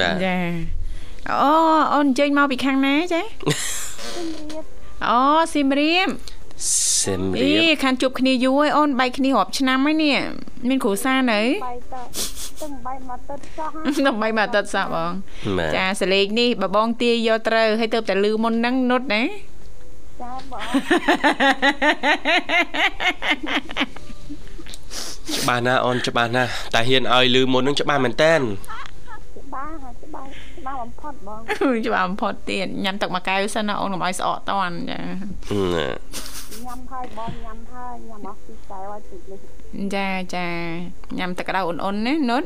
[0.00, 0.36] បាទចា
[1.30, 1.52] អូ
[1.94, 3.22] អូនអញ្ជើញមកពីខាងណាចា
[5.08, 5.18] អូ
[5.54, 6.08] សៀមរាប
[7.02, 10.16] សៀមរាបអីខានជួបគ្នាយូរហើយអូនបែកគ្នារាប់ឆ្នាំហើយនេះ
[10.68, 11.96] មានគ្រូសានៅបែកត
[12.60, 13.68] ទៅបែកមកទឹកសោះ
[14.06, 15.12] ទៅបែកមកទឹកសោះបង
[15.76, 19.22] ចាសលេងនេះបបងទាយយកត្រូវហើយទៅតែលឺមុនហ្នឹងនុតណា
[20.20, 20.60] ចាបង
[25.36, 29.72] ច្បាស់ណាអូនច្បាស់ណាតែហ៊ានឲ្យលឺមុននឹងច្បាស់មែនតើច្បាស់
[30.02, 31.38] ច្បាស់ច្បាស់បំផុតបង
[31.86, 34.98] ច្បាស់បំផុតទៀតញ៉ាំទឹកមួយកែវសិនណាអូនកុំឲ្យស្អកតន់ចា
[36.64, 39.38] ញ៉ាំហើយបងញ៉ាំហើយញ៉ាំអស់ពីកែវឲ្យតិចនេះ
[39.94, 40.46] ចាចា
[41.18, 42.44] ញ៉ាំទឹកក្តៅអ៊ុនអ៊ុនណានុត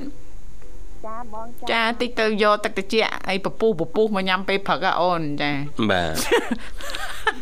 [1.07, 5.51] ចាបងចាតិចទៅយកទឹកត្រជាក់អីពពុះពពុះមកញ៉ាំពេលព្រឹកអូនចា
[5.91, 6.15] បាទ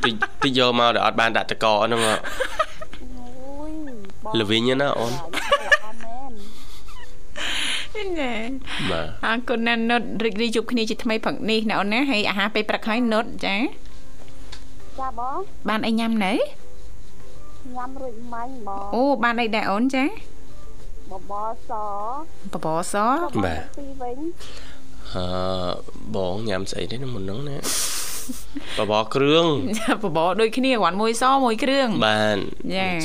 [0.05, 2.15] តិចតិចយកមកដល់អត់បានដាក់តកហ្នឹងអូ
[3.69, 3.73] យ
[4.39, 5.13] លវិញណាអូន
[8.21, 8.33] ណា
[8.91, 13.57] បាទអរគុណណាស់នុតរីករាយជួបគ្នាជាថ្មីព្រឹកនេះណាអូនណាហើយអាហារពេលព្រឹកហើយនុតចា
[15.01, 16.33] ចាបងបានអីញ៉ាំនៅ
[17.77, 20.05] ញ៉ាំរួចមាញ់បងអូបានអីដែរអូនចា
[21.11, 21.73] បបរស
[22.53, 22.95] បបរស
[23.45, 24.19] បាទពីវិញ
[25.15, 25.25] អឺ
[26.17, 27.57] បងញ៉ាំស្អីទេមុនហ្នឹងណា
[28.79, 29.45] បបរគ្រឿង
[30.05, 32.37] បបរដូចគ្នាគ្រាន់មួយសមួយគ្រឿងបាន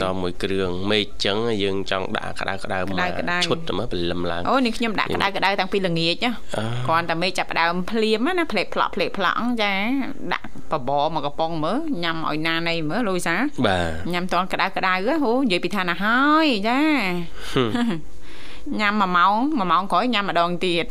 [0.01, 6.15] សមួយគ្រឿងមេឃចឹងយើងចង់ដាក់ក្តៅក្តៅមកឈុតទៅមើលព្រលឹមឡើងអូនេះខ្ញុំដាក់ក្តៅក្តៅតាំងពីល្ងាច
[6.87, 9.73] គ្រាន់តែមេឃចាប់ដើមភ្លាមណាផ្លេកផ្លាក់ផ្លេកផ្លាក់ចា
[10.33, 13.35] ដាក់បបរមកកំប៉ុងមើលញ៉ាំឲ្យណានៃមើលលូយសា
[13.67, 16.79] បាទញ៉ាំតនក្តៅក្តៅហូនិយាយពីឋានៈហើយចា
[18.79, 20.85] ញ៉ាំ1ម៉ោង1ម៉ោងក្រោយញ៉ាំម្ដងទៀត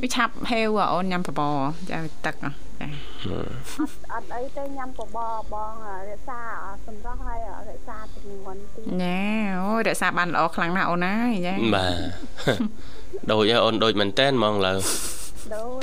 [0.00, 1.56] វាឆាប់ហេវអូនញ៉ាំបបរ
[1.90, 5.72] ចាទឹកចាអត់អត់អីទេញ៉ាំបបរបង
[6.10, 6.40] រក្សា
[6.86, 7.38] សម្រស់ហើយ
[7.70, 9.20] រក្សាចំនួនទីណែ
[9.64, 11.14] អូយរក្សាបានល្អខ្លាំងណាស់អូនណា
[11.46, 11.94] ចាបាទ
[13.30, 14.78] ដូចឲ្យអូនដូចមែនតែនហ្មងឡើយ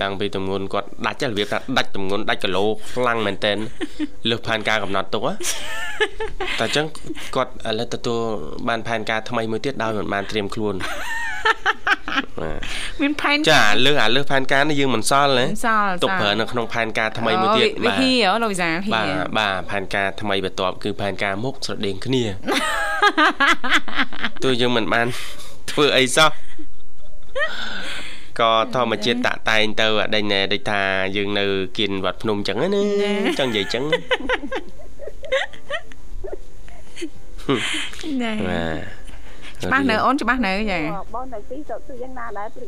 [0.01, 2.63] តាំងពីទម្ងន់គាត់ដាច់របៀបថាដាច់ទម្ងន់ដាច់គីឡូ
[2.95, 3.57] ខ្លាំងមែនតែន
[4.29, 5.23] លើសផែនការកំណត់ទុក
[6.59, 6.85] តែអញ្ចឹង
[7.35, 8.19] គាត់ឥឡូវទទួល
[8.67, 10.75] បានផែនការថ្មីមួយទៀតដោយមិនបានត្រៀមខ្លួន
[13.01, 22.23] មានផែនចាលើសអាលើសផែនការនេះយើងមិនសល់ណាសល់ទុកប្រើនៅក្នុងផែនការថ្មីមួយទៀតបាទហ៊ីអូលោកវិសាហ៊ីបាទបាទផែនការថ្មីបន្ទាប់គឺផែនការមុខស្រដៀងគ្នា
[24.43, 25.07] ទោះយើងមិនបាន
[25.71, 26.29] ធ្វើអីសោះ
[28.39, 30.81] ក៏ធម្មជាតិតាក់តែងទៅអដេញណែដូចថា
[31.15, 31.45] យើងនៅ
[31.77, 32.67] គៀនវត្តភ្នំចឹងណា
[33.39, 33.83] ចង់និយាយចឹង
[38.23, 38.63] ណែបា
[39.01, 39.02] ទ
[39.63, 40.79] ច្បាស់នៅអូនច្បាស់នៅចា
[41.13, 42.67] បងនៅទីទៅគឺយ៉ាងណាដែរព្រឹក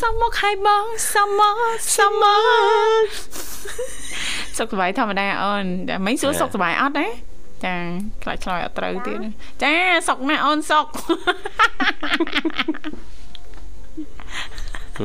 [0.00, 1.56] សុំមកឲ្យបងសុំមក
[1.96, 3.04] សុំមក
[4.58, 7.06] សុខសប្បាយធម្មតាអូនតែមិញសួរសុខសប្បាយអត់ទេ
[7.64, 7.76] ចា
[8.22, 9.18] ខ្លាចឆ្លើយអត់ត្រូវទៀត
[9.62, 9.72] ចា
[10.08, 10.86] សុកណាស់អូនសុក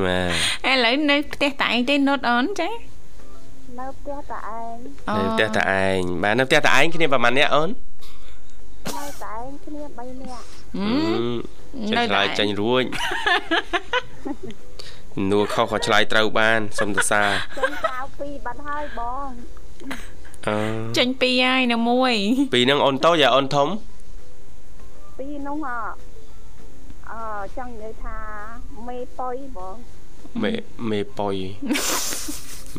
[0.04, 0.20] បា
[0.66, 2.70] ទឥឡូវនៅផ្ទះតែឯងទេនុតអូនចា
[3.80, 4.76] នៅផ្ទះតែឯង
[5.18, 7.70] នៅផ្ទះតែឯងបាទនៅផ្ទះតែឯងគ្នាប្រហែលអ្នកអូន
[8.98, 10.46] នៅតែឯងគ្នា3នាក់
[11.90, 12.84] ចេះឆ្លើយចាញ់រួច
[15.32, 19.30] នួខុសក៏ឆ្លើយត្រូវបានសុំតសាចេញចៅពីរបាត់ហើយបង
[20.48, 20.56] អឺ
[20.98, 22.14] ចេញពីរហើយនៅមួយ
[22.54, 23.68] ពីរហ្នឹងអូនតូចយ៉ាអូនធំ
[25.20, 25.72] ពីរហ្នឹងអ
[27.12, 27.22] អឺ
[27.58, 28.18] ចង់និយាយថា
[28.88, 29.76] មេប៉ុយបង
[30.44, 30.52] មេ
[30.90, 31.36] មេប៉ុយ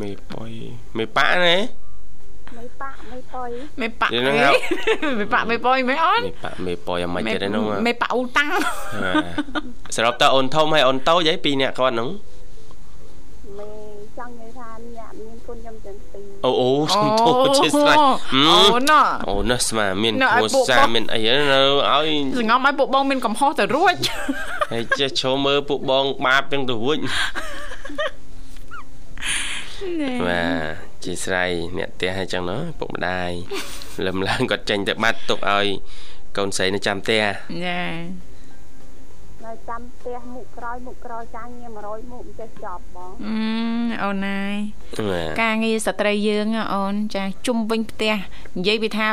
[0.00, 0.50] មេប៉ុយ
[0.96, 1.56] មេប៉ាណា
[2.58, 4.08] មេប៉ាមេប៉ុយមេប៉ា
[5.20, 8.50] មេប៉ាមេប៉ុយមេអូនមេប៉ាមេប៉ុយអាមិនទេហ្នឹងមេប៉ាអ៊ូតាំង
[9.96, 12.08] សរុបតើអូនធំហើយអូនតូចហីពីរនាក់គាត់ហ្នឹង
[13.58, 13.68] មេ
[14.18, 17.98] ចង់និយាយថាអ្នកមានគុណខ្ញុំទាំងពីរអូអូសុំទោសជាស្រេច
[18.34, 21.60] អូណ៎អូណ៎ស្មាមានគ្រួសារមានអីនៅ
[21.90, 22.08] ឲ្យ
[22.38, 23.94] សងំឲ្យពួកបងមានកំហុសទៅរួច
[24.72, 26.98] ហើយចេះឈោមើលពួកបងបាបទាំងទៅរួច
[30.28, 30.44] បា
[30.86, 33.30] ទ ជាស្រ័យអ្នកផ្ទះអញ្ចឹងណាពុកម្ដាយ
[34.06, 35.66] លឹមឡើងគាត់ចេញទៅបាត់ទុកឲ្យ
[36.36, 37.22] កូនស្រីនៅចាំផ្ទះ
[37.66, 37.82] ចា
[39.44, 39.99] នៅចាំផ្ទះ
[40.34, 43.36] មុខក្រោយមុខក្រោយការងារ100មុខមិនចេះចប់បងអឺ
[44.04, 44.54] អូនណាយ
[45.42, 48.14] ការងារស្ត្រីយើងអូនចាជុំវិញផ្ទះ
[48.56, 49.06] និយាយពីថា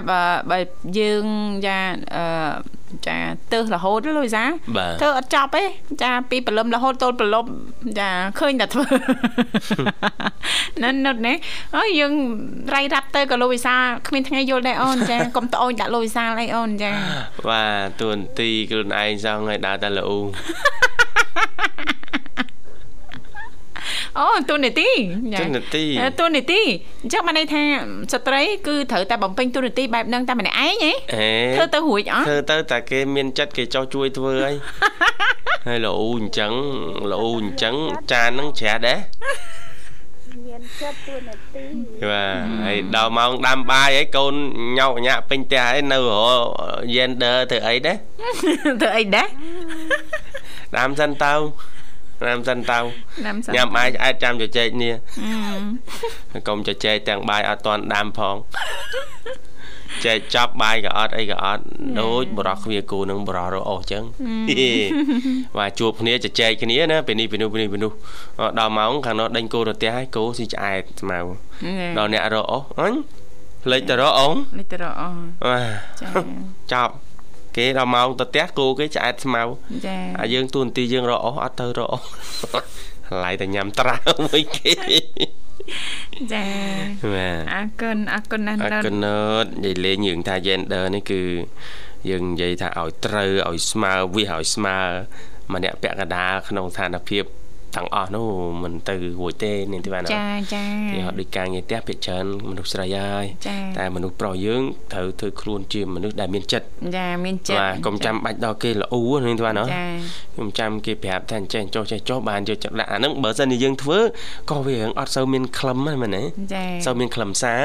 [0.52, 0.60] បើ
[1.00, 1.26] យើង
[1.66, 1.78] ចា
[2.16, 3.18] អឺចា
[3.52, 4.44] ទៅរហូតលុយសា
[5.02, 5.64] ធ្វើអត់ចប់ទេ
[6.04, 7.50] ចាពីព្រលឹមរហូតទល់ព្រលប់
[8.00, 8.86] ចាឃើញតែធ្វើ
[10.84, 11.36] នៅនៅនេះ
[11.78, 12.14] អើយយើង
[12.76, 13.76] រៃរ៉ាប់ទៅក៏លុយសា
[14.08, 16.92] គ្មានថ្ងៃយល់ដែរអូនចាកុំត្អូញដាក់លុយសាអីអូនចា
[17.50, 17.64] បា
[18.00, 20.18] ទទួនទីខ្លួនឯងសងឲ្យដើរតែលូ
[24.20, 24.90] អូទូនីតិ
[25.40, 25.84] ទូនីតិ
[26.20, 26.62] ទូនីតិ
[27.04, 27.64] អញ្ចឹងបានន័យថា
[28.14, 30.92] ស្ត្រីគឺត្រូវតែបំពេញទូនីតិបែបហ្នឹងតែម្នាក់ឯងហ៎
[31.56, 34.56] ធ្វើទៅរួចអត់ធ្វើទៅតែគេមានចិត្តគេចោះជួយធ្វើហើយ
[35.68, 36.52] ហើយលោអញ្ចឹង
[37.12, 37.76] លោអញ្ចឹង
[38.12, 39.00] ចានហ្នឹងច្រាស់ដែរ
[40.46, 41.66] មានចិត្តទួនាទី
[42.10, 44.34] បាទហើយដល់ម៉ោងដាំបាយហើយកូន
[44.80, 46.12] ញោកញាក់ពេញផ្ទះហើយនៅរ
[46.96, 47.98] យេនដឺធ្វើអីដែរ
[48.82, 49.28] ធ្វើអីដែរ
[50.76, 51.34] ដាំសិនទៅ
[52.28, 52.80] ណាំសិនទៅ
[53.56, 54.94] ញ៉ាំបាយអាចចាំជជែកនេះ
[56.48, 58.36] កុំជជែកទាំងបាយអត់តាន់ដាំផង
[60.06, 61.64] ចែកចាប់បាយក៏អត់អីក៏អត់
[62.02, 64.04] ដូចបរោះគ្វាគូនឹងបរោះរអស់អញ្ចឹង
[65.58, 67.92] បាទជួបគ្នាជជែកគ្នាណាពេលនេះពេលនោះពេលនេះពេលនោះ
[68.60, 71.20] ដល់ម៉ោងខាងនោះដេញគោទៅផ្ទះហើយគោស៊ីឆ្អែតស្មៅ
[71.98, 72.94] ដល់អ្នករអស់អញ
[73.64, 75.16] ភ្លេចទៅរអងភ្លេចទៅរអស់
[76.02, 76.08] ចា
[76.74, 76.94] ចប់
[77.58, 79.44] គេដល់ម៉ោងទៅផ្ទះគោគេឆ្អែតស្មៅ
[79.88, 82.08] ចាហើយយើងទួនាទីយើងរកអស់អត់ទៅរកអស់
[83.24, 84.74] ឡៃតែញ៉ាំត្រាវមួយគេ
[86.34, 86.46] ចា
[87.14, 91.22] បាទអរគុណអរគុណណាស់អរគុណណើតនិយាយលេងយើងថា gender នេះគឺ
[92.10, 94.78] យើងនិយាយថាឲ្យត្រូវឲ្យស្មើវាឲ្យស្មើ
[95.54, 97.24] ម្នាក់ពាក់កណ្ដាលក្នុងស្ថានភាព
[97.78, 98.28] ទាំងអស់នោះ
[98.64, 103.26] មិនទៅរួចទេនាងធីវ៉ាណាចាចាគេហត់ដូចការងារផ្ទះភាគច្រើនមនុស្សស្រីហើយ
[103.78, 104.62] តែមនុស្សប្រុសយើង
[104.94, 106.66] ត្រូវធ្វើខ្លួនជាមនុស្សដែលមានចិត្ត
[106.98, 114.00] ចាមានចិត្តបាទកុំចាំបាច់ដល់គេល្អនាងធីវ៉ាណាខ្ញុំចាំគេប្រាប់ថាចេះចុះចេះចុះបានយកចិត្តដាក់អាហ្នឹងបើសិនជាយើងធ្វើ
[114.52, 117.62] ក៏វារឿងអត់សូវមានក្លឹមហ្នឹងមែនទេចាសូវមានក្លឹមសារ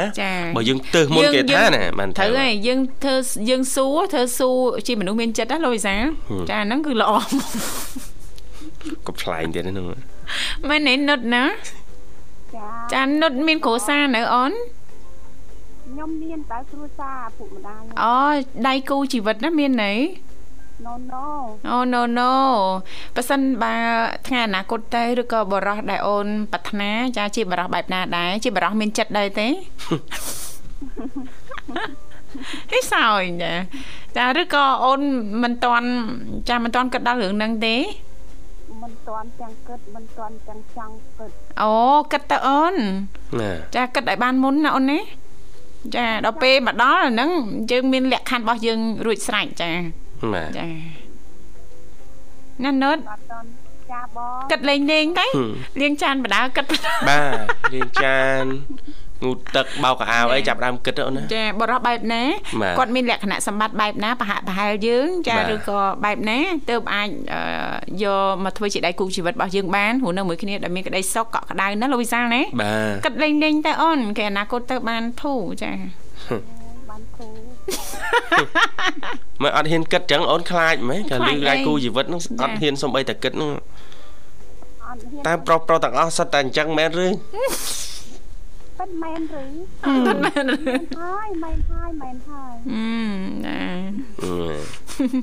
[0.57, 3.15] បើយើងទៅមុនគេថាណាបានត្រូវហើយយើងធ្វើ
[3.51, 4.51] យើងស៊ូធ្វើស៊ូ
[4.87, 5.95] ជាមនុស្សមានចិត្តណាលោកវិសា
[6.51, 7.13] ចាហ្នឹងគឺល្អ
[9.07, 9.87] កុំឆ្លែងទៀតហ្នឹង
[10.69, 11.45] មែនទេនុតណា
[12.57, 14.53] ចាចានុតមានគ្រួសារនៅអូន
[15.87, 18.19] ខ្ញុំមានតែគ្រួសារពុកម្ដាយអូ
[18.69, 19.99] ដៃគូជីវិតណាមានន័យ
[20.87, 21.27] No no
[21.71, 22.33] អូ no no
[23.17, 23.75] ប៉ះសិនបើ
[24.27, 29.49] ថ្ងៃអនាគតទៅឬក៏បរោះដែលអូនប្រាថ្នាចាជាបរោះបែបណាដែរជាបរោះមានចិត្តដែរទេ
[32.73, 33.53] ហេសោយចា
[34.17, 35.01] ចាឬក៏អូន
[35.43, 35.89] មិនតន់
[36.49, 37.77] ចាមិនតន់គិតដល់រឿងហ្នឹងទេ
[38.83, 41.31] មិនទាន់ទាំងគិតមិនទាន់ទាំងចង់គិត
[41.63, 41.73] អូ
[42.13, 42.77] គិតទៅអូន
[43.77, 44.99] ចាគិតឲ្យបានមុនណាអូនណា
[45.97, 47.31] ចាដល់ពេលមកដល់ហ្នឹង
[47.71, 49.71] យើងមានលក្ខខណ្ឌរបស់យើងរួចស្រេចចា
[50.33, 50.67] បាទចា
[52.65, 53.49] ណាណុតអត់ទាន់
[53.93, 55.27] ចាបងគិតលេងលេងទៅ
[55.81, 56.65] លៀងចានបដាគិត
[57.09, 58.45] បាទលៀងចាន
[59.25, 62.23] ងូតទឹកបោកកៅអៅអីចាប់ដើមគិតអូនណាចាបរោះបែបណា
[62.79, 66.39] គាត់មានលក្ខណៈសម្បត្តិបែបណាប្រហាក់ប្រហែលយើងចាឬក៏បែបណា
[66.71, 67.09] ទើបអាច
[68.05, 72.43] យកមកធ្វើជាដៃគូជីវិតរបស់យើងបានព្រោះនៅមួយគ្នាដែលមានក្តីសុខកក់ក្ដៅណាលោកវិសាលណា
[73.05, 75.73] គិតលេងលេងទៅអូនគេអនាគតទៅបានធូរចា
[76.91, 77.35] បានធូរ
[79.43, 83.51] មើលអត់ហ៊ានគិតចឹងអូនខ្លាចហ្មងកាលឺដៃគូជីវិតហ្នឹងអត់ហ៊ានសំបីតែគិតហ្នឹង
[85.27, 87.13] តែប្រុសប្រុសទាំងអស់សិតតែអញ្ចឹងមែនឬត
[88.83, 89.45] ពិតមែនឬ
[89.83, 90.57] ពិតមែនឬ
[91.01, 92.87] ហើយមែនហើយមែនហើយអឺ
[93.47, 93.63] ណា
[94.23, 94.35] អឺ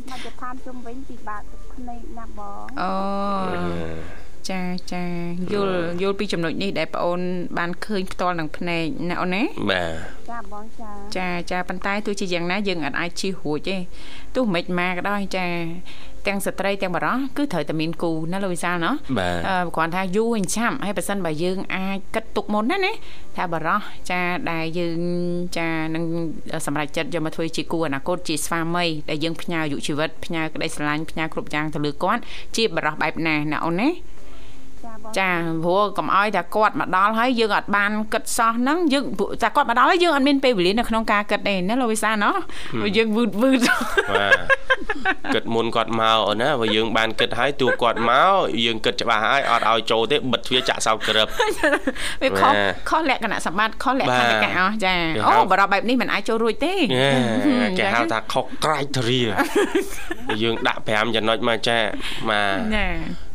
[0.09, 2.93] មកទៅឋានជុំវិញពិបាកទឹកភ្នែកណាបងអូ
[4.49, 4.61] ចា
[4.93, 5.03] ចា
[5.53, 7.21] យល់យល់ពីចំណុចនេះដែលបងអូន
[7.57, 13.77] បានឃើញផ្ទាល់នឹងភ្នែកណាអូនណាបាទចាបងចាចាចាប៉ុន្តែទោះជាយ៉ាងណាយើងអាចអាចជិះរួចទេ
[14.35, 15.45] ទោះមិនមកក៏ដោយចា
[16.27, 22.93] ទាំងស្ត្រីទាំងបរោះគឺត្រូវតែមានគូណាលោកវិសាលណោះបាទអឺគ្រាន់ថាយូរអញ្ចាំហើយបើសិនបើយើងអាចគិតទុកមុនណាណា
[23.37, 23.81] ថាបរោះ
[24.11, 24.21] ចា
[24.51, 24.99] ដែលយើង
[25.57, 26.03] ចានឹង
[26.65, 32.21] សម្រេចចិត្តយកមកធ្វើជាគូអនាគតជាស្វាមីដែលយើងផ្ញើអាយុជីវិតផ្ញើក្តីស្រឡាញ់ផ្ញើគ្រប់យ៉ាងទៅលើគាត់
[32.55, 33.89] ជាបរោះបែបណាណាអូនណា
[35.19, 42.35] ចាបងចាព្រោះកុំឲ្យតែគាត់មកដល់ហើយយើងអត់បានគិតសោះហ្នឹងយើងព្រោះតែគាត់មកដល់ហើយយើងអត់មានពេលវេលានៅក្នុងការគិតទេណាលោកវិសាណោះ
[42.79, 43.59] ព្រោះយើងវឺតវឺត
[44.11, 48.33] បាទគិតមុនគាត់មកអូនណាបើយើងបានគិតហើយតួគាត់មក
[48.65, 51.27] យើងគិតច្បាស់ហើយអត់ឲ្យចូលទេបិទទ្វារចាក់សោក្រឹប
[52.21, 56.73] វាខុសបាទខុសលក្ខណៈសម្បត្តិខុសលក្ខបាទណៈអស់ចាគេហៅអូបរិបបែបនេះមិនអាចចូលរួចទេ
[57.61, 59.21] ណែគេហៅថាខុសក្រៃទ្រា
[60.43, 61.79] យើងដាក់5ចំណុចមកចា
[62.29, 63.28] មកណាអឺ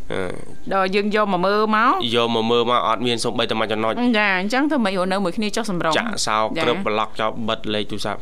[0.72, 8.20] ដល់យើងយកមកមើលមកយកមកមើលមកអត់មានសូម្បីតែមួយចំណុចចាអញ្ចឹងធ្វើមិនរស់នៅមួយគ្នាចុះសម្រងចាក់សោក្រឹបប្លុកចោលបិទលេខទូរស័ព្ទ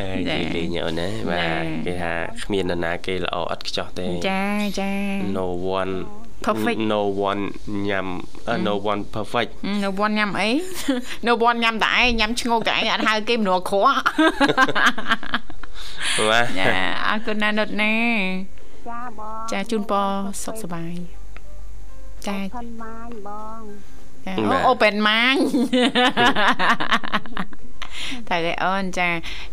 [0.00, 1.52] ហើយចានិយាយលេងអូនណាបាទចា
[1.86, 2.12] គេថា
[2.44, 4.44] គ្មាននរណាគេល្អឥតខ្ចោះទេចា
[4.80, 4.90] ចា
[5.38, 5.46] no
[5.80, 5.94] one
[6.46, 6.78] Perfect.
[6.92, 7.00] no
[7.30, 7.42] one
[7.88, 8.06] ញ៉ាំ
[8.48, 9.50] អឺ no one perfect
[9.84, 10.48] នៅវ៉ាន់ញ៉ាំអី
[11.26, 13.96] នៅវ៉ាន់ញ៉ាំតែឯងញ៉ាំឈ្ងោកតែឯងអត់ហៅគេមនុស្សអាក្រក់
[16.28, 16.76] បាទចា
[17.08, 17.92] អរគុណណាស់នុតណា
[18.88, 20.08] ចាបងចាជូនពរ
[20.44, 20.94] សុខសប្បាយ
[22.26, 23.62] ចាផាន់ម៉ាញបង
[24.26, 25.22] ចាអូអូប៉ែ
[28.24, 29.08] នម៉ាញតែគេអូនចា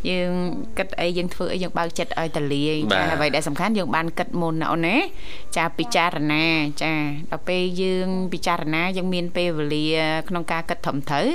[0.09, 0.31] យើង
[0.77, 4.97] គិតអីយើងធ្វើអីយើងបើកចិត្តឲ្យតលាយចាអ្វីដែលសំខាន់យើងបានគិតមុនណាអូនណា
[5.57, 6.45] ចាពិចារណា
[6.83, 6.93] ចា
[7.31, 9.87] ដល់ពេលយើងពិចារណាយើងមានពេលវេលា
[10.29, 11.27] ក្នុងការគិតត្រឹមត្រូវ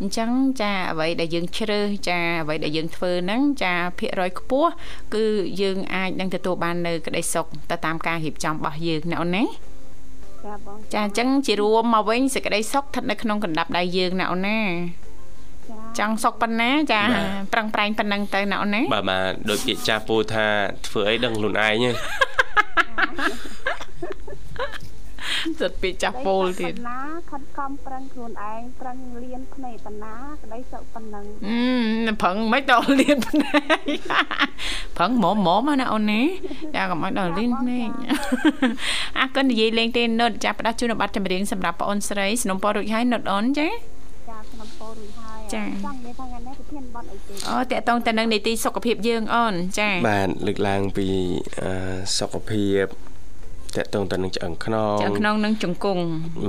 [0.00, 0.30] អញ្ចឹង
[0.60, 4.70] ចាអ្វីដែលយើងជ្រើសចាអ្វីដែលយើងធ្វើហ្នឹងចាភាគរយខ្ពស់
[5.14, 5.24] គឺ
[5.60, 9.44] យើងអាចនឹងទទួលបាននៅក្តីសុខទៅតាមការរៀបចំរបស់យើងណាអូនណា
[10.44, 14.58] ចាបងចាអញ្ចឹងជារួមមកវិញសេចក្តីសុខស្ថិតនៅក្នុងកណ្ដាប់ដៃយើងណាអូនណា
[15.98, 17.02] ចាចង់សុខប៉ុណ្ណាចា
[17.52, 20.46] ប្រឹងប្រែងប៉ុណ្ណឹងទៅណាអូនណាបាទបាទដូចពាក្យចាស់ពូថា
[20.86, 21.94] ធ្វើអីដឹងខ្លួនឯងហ្នឹង
[25.60, 33.98] សិតពីចាស់ពោលទៀតប៉ុណ្ណាខិតខំប្រឹងខ្លួនឯងប្រឹងលៀនភ្នែកប៉ុណ្ណាក្តីសុខប៉ុណ្ណឹងអឺប្រឹងមិនដល់លៀនភ្នែក
[34.96, 36.22] ប្រឹងម៉មម៉មណាអូនណា
[36.76, 37.88] ចាកុំឲ្យដល់លៀនភ្នែក
[39.18, 43.68] អរគុណនិយាយលេងទេនុតចាផ្ដាស់ជូនប័ណ្ណចម្រៀងសម្រាប់បងអូនស្រីสนុំពររួចហើយនុតអូនចា
[44.30, 51.06] ចាក្នុងពោរួចហើយ ចាចង់និយាយថាថ្ងៃនេះប្រធានបត់អីទេអូតកតងទៅនឹងនីតិសុខភាពយើងអូនចាបាទលើកឡើងពី
[51.62, 51.72] អឺ
[52.18, 52.84] សុខភាព
[53.76, 56.02] តកតងទៅនឹងឆ្អឹងខ្នងចាក្នុងនឹងជង្គង់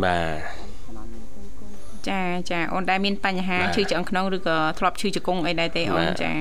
[0.06, 0.38] បាទ
[0.88, 1.72] ក្នុងនេះជង្គង់
[2.10, 2.22] ចា
[2.52, 6.32] ចាអូនដែលមានបញ្ហាបាទឈឺឆ្អឹងខ្នងឬក៏ធ្លាប់ឈឺជង្គង់អីដែរទេអូនបាទចា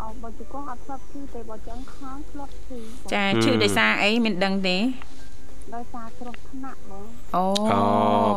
[0.00, 4.76] អោបើជង្គង់អត់ធ្លាប់ឈឺទេបើចង់ខាងធ្លាប់ឈឺបងចាហឹមឈឺដោយសារអីមិនដឹងទេ
[5.74, 7.04] ដោយសារគ្រោះថ្នាក់បង
[7.36, 7.80] អូអូ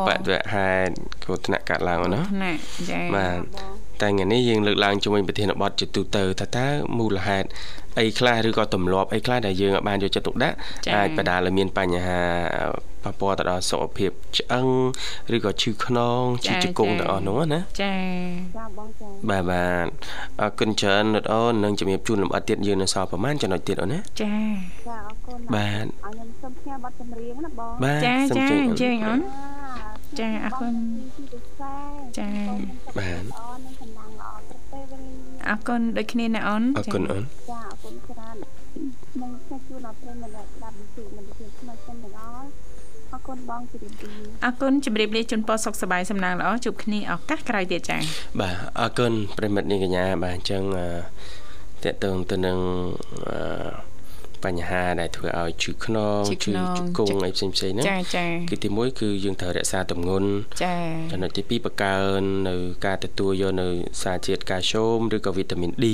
[0.08, 0.92] បដិវហេតុ
[1.24, 2.60] គ្រោះថ្នាក់កាត់ឡើងណាថ្នាក់
[2.92, 6.68] ចាបាទបងតែថ្ងៃនេះយើងលើកឡើងជាមួយប្រធានបទជាទូទៅថាតើ
[7.00, 7.48] មូលហេតុ
[8.00, 10.56] អីខ្លះឬក៏ទម្លាប់អីខ្លះដែលយើងអាចបានយកចិត្តទុកដាក់
[10.96, 12.20] អាចបណ្ដាលឲ្យមានបញ្ហា
[13.08, 14.68] ប៉ះពាល់ទៅដល់សុខភាពឆ្អឹង
[15.36, 17.94] ឬក៏ឈឺខ្នងឈឺជង្គង់ទាំងអស់នោះណាចា
[18.58, 19.88] ចាបងចាបាទបាទ
[20.42, 24.36] អរគុណច្រើនលោកអូននឹងជំរាបជូនលម្អិតទៀតយើងនៅសល់ប្រហែលចំណុចទៀតអូនណាចា
[24.88, 29.20] ចាអរគុណណាស់បាទឲ្យខ្ញុំសូមផ្ញើប័ណ្ណចម្រៀងណាបងបាទចាសូមចាជើញអញ្ជើញអូន
[30.20, 30.74] ចាចាអរគុណ
[31.16, 32.30] ទីពិសេសចា
[32.98, 37.24] បាទល្អនឹងសំណាងល្អគ្រប់ពេលវេលាអរគុណដូចគ្នាណាអូនអរគុណអូន
[43.28, 44.12] គុណបងជម្រាបលា
[44.46, 47.98] អរគុណជម្រាបលាជូនពរសុខសប្បាយសំណាងល្អជួបគ្នាឱកាសក្រោយទៀតចា
[48.40, 50.88] បាទអរគុណប្រិមិត្តនាងកញ្ញាបាទអញ្ចឹងអឺ
[51.84, 52.58] តកតងទៅនឹង
[53.30, 53.87] អឺ
[54.46, 60.30] បញ្ហាដែលធ្វើឲ្យឈឺខ្នងឈឺខ្នងជង្គង់អីផ្សេងផ្សេងៗហ្នឹងចាចាគឺទីមួយគឺយើងត្រូវរក្សាទម្ងន់
[60.64, 60.76] ចា
[61.12, 63.68] ចំណុចទី2បង្កើននៅការទទួលយកនៅ
[64.02, 65.86] សារជាតិកាល់ស្យូមឬក៏វីតាមីន D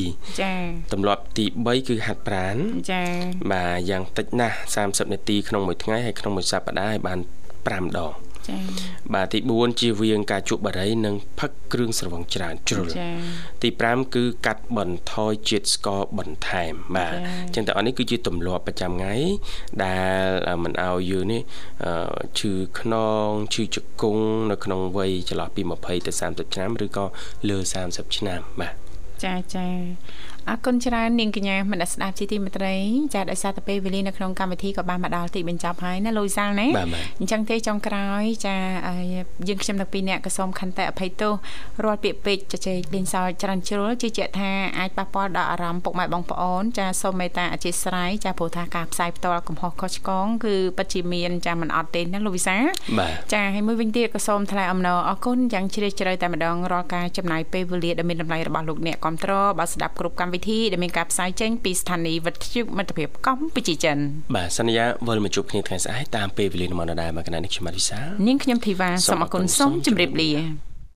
[0.42, 0.54] ចា
[0.94, 2.56] ទម្លាប់ទី3គឺហាត់ប្រាណ
[2.92, 3.04] ចា
[3.52, 7.20] បាទយ៉ាងតិចណាស់30នាទីក្នុងមួយថ្ងៃហើយក្នុងមួយសប្តាហ៍ឲ្យបាន
[7.64, 8.58] 5ដង ចា
[9.14, 13.10] បាទទី4ជៀសវាងការជក់បារីនិងផឹកគ្រឿងស្រវឹងច្រើនជ្រុលចា
[13.64, 19.14] ទី5គឺកាត់បន្ថយជាតិស្ករបន្ថែមបាទចា៎អញ្ចឹងតែអស់នេះគឺជាទម្លាប់ប្រចាំថ្ងៃ
[19.84, 21.42] ដែលមិនឲ្យយើងនេះ
[21.86, 21.94] អឺ
[22.40, 22.94] ឈឺខ្ន
[23.26, 27.06] ងឈឺជង្គង់នៅក្នុងវ័យចន្លោះពី20ទៅ30ឆ្នាំឬក៏
[27.50, 28.74] លើ30ឆ្នាំបាទ
[29.24, 29.66] ចាចា
[30.50, 32.76] អអរគុណច្រើននាងកញ្ញាមនស្ដាប់ជីទីមេត្រី
[33.14, 36.68] ចាដោយសារតែពេលវេលានៅក្នុងកម្មវិធីក៏បានមកដល់ទីបញ្ចប់ហើយណាលូយសាល់ណា
[37.20, 38.56] អញ្ចឹងទេចុងក្រោយចា
[39.48, 41.34] យើងខ្ញុំទាំងពីរនាក់ក៏សូមខន្តីអភ័យទោស
[41.84, 52.58] រាល់ពាក្យពេចន៍ជជែកលេងសើចច្រើនជ្រុលជឿជាក់ថាអាចប៉ះពាល់ដល់អារម្មណ៍ពុកម៉ែបងប្អូនចាសូមមេត្តាអធិស្ឋានចាព្រោះថាការផ្សាយផ្ទាល់កំហុសខុសឆ្គងគឺពិតជាមានចាមិនអត់ទេណាលោកវិសា
[53.34, 63.98] ចាហើយមួយវិញទៀតក៏សូមថ្លែងអំណរអរគុណយ៉ាងជ្រាលជ្រៅតែម្ដងរាល់ការចំណាយពេលវេលាដ៏មានតម្លៃរបស់លោកអ្នកគ្រប់ត្របើស្ដាប់គ្រប់កម្មវិធីដែលមានការផ្សាយចេញពីស្ថានីយ៍វិទ្យុមិត្តភាពកម្ពុជាចិន
[64.36, 70.32] បាទសន្យាវិលមកជួបគ្នាថ្ងៃស្អែកតាមពេលវេលានៅម៉ោងដដែលមកកណនេះខ្ញុំបាទវិសានាងខ្ញុំធីវ៉ាសូមអរគុណសូមជម្រាបលា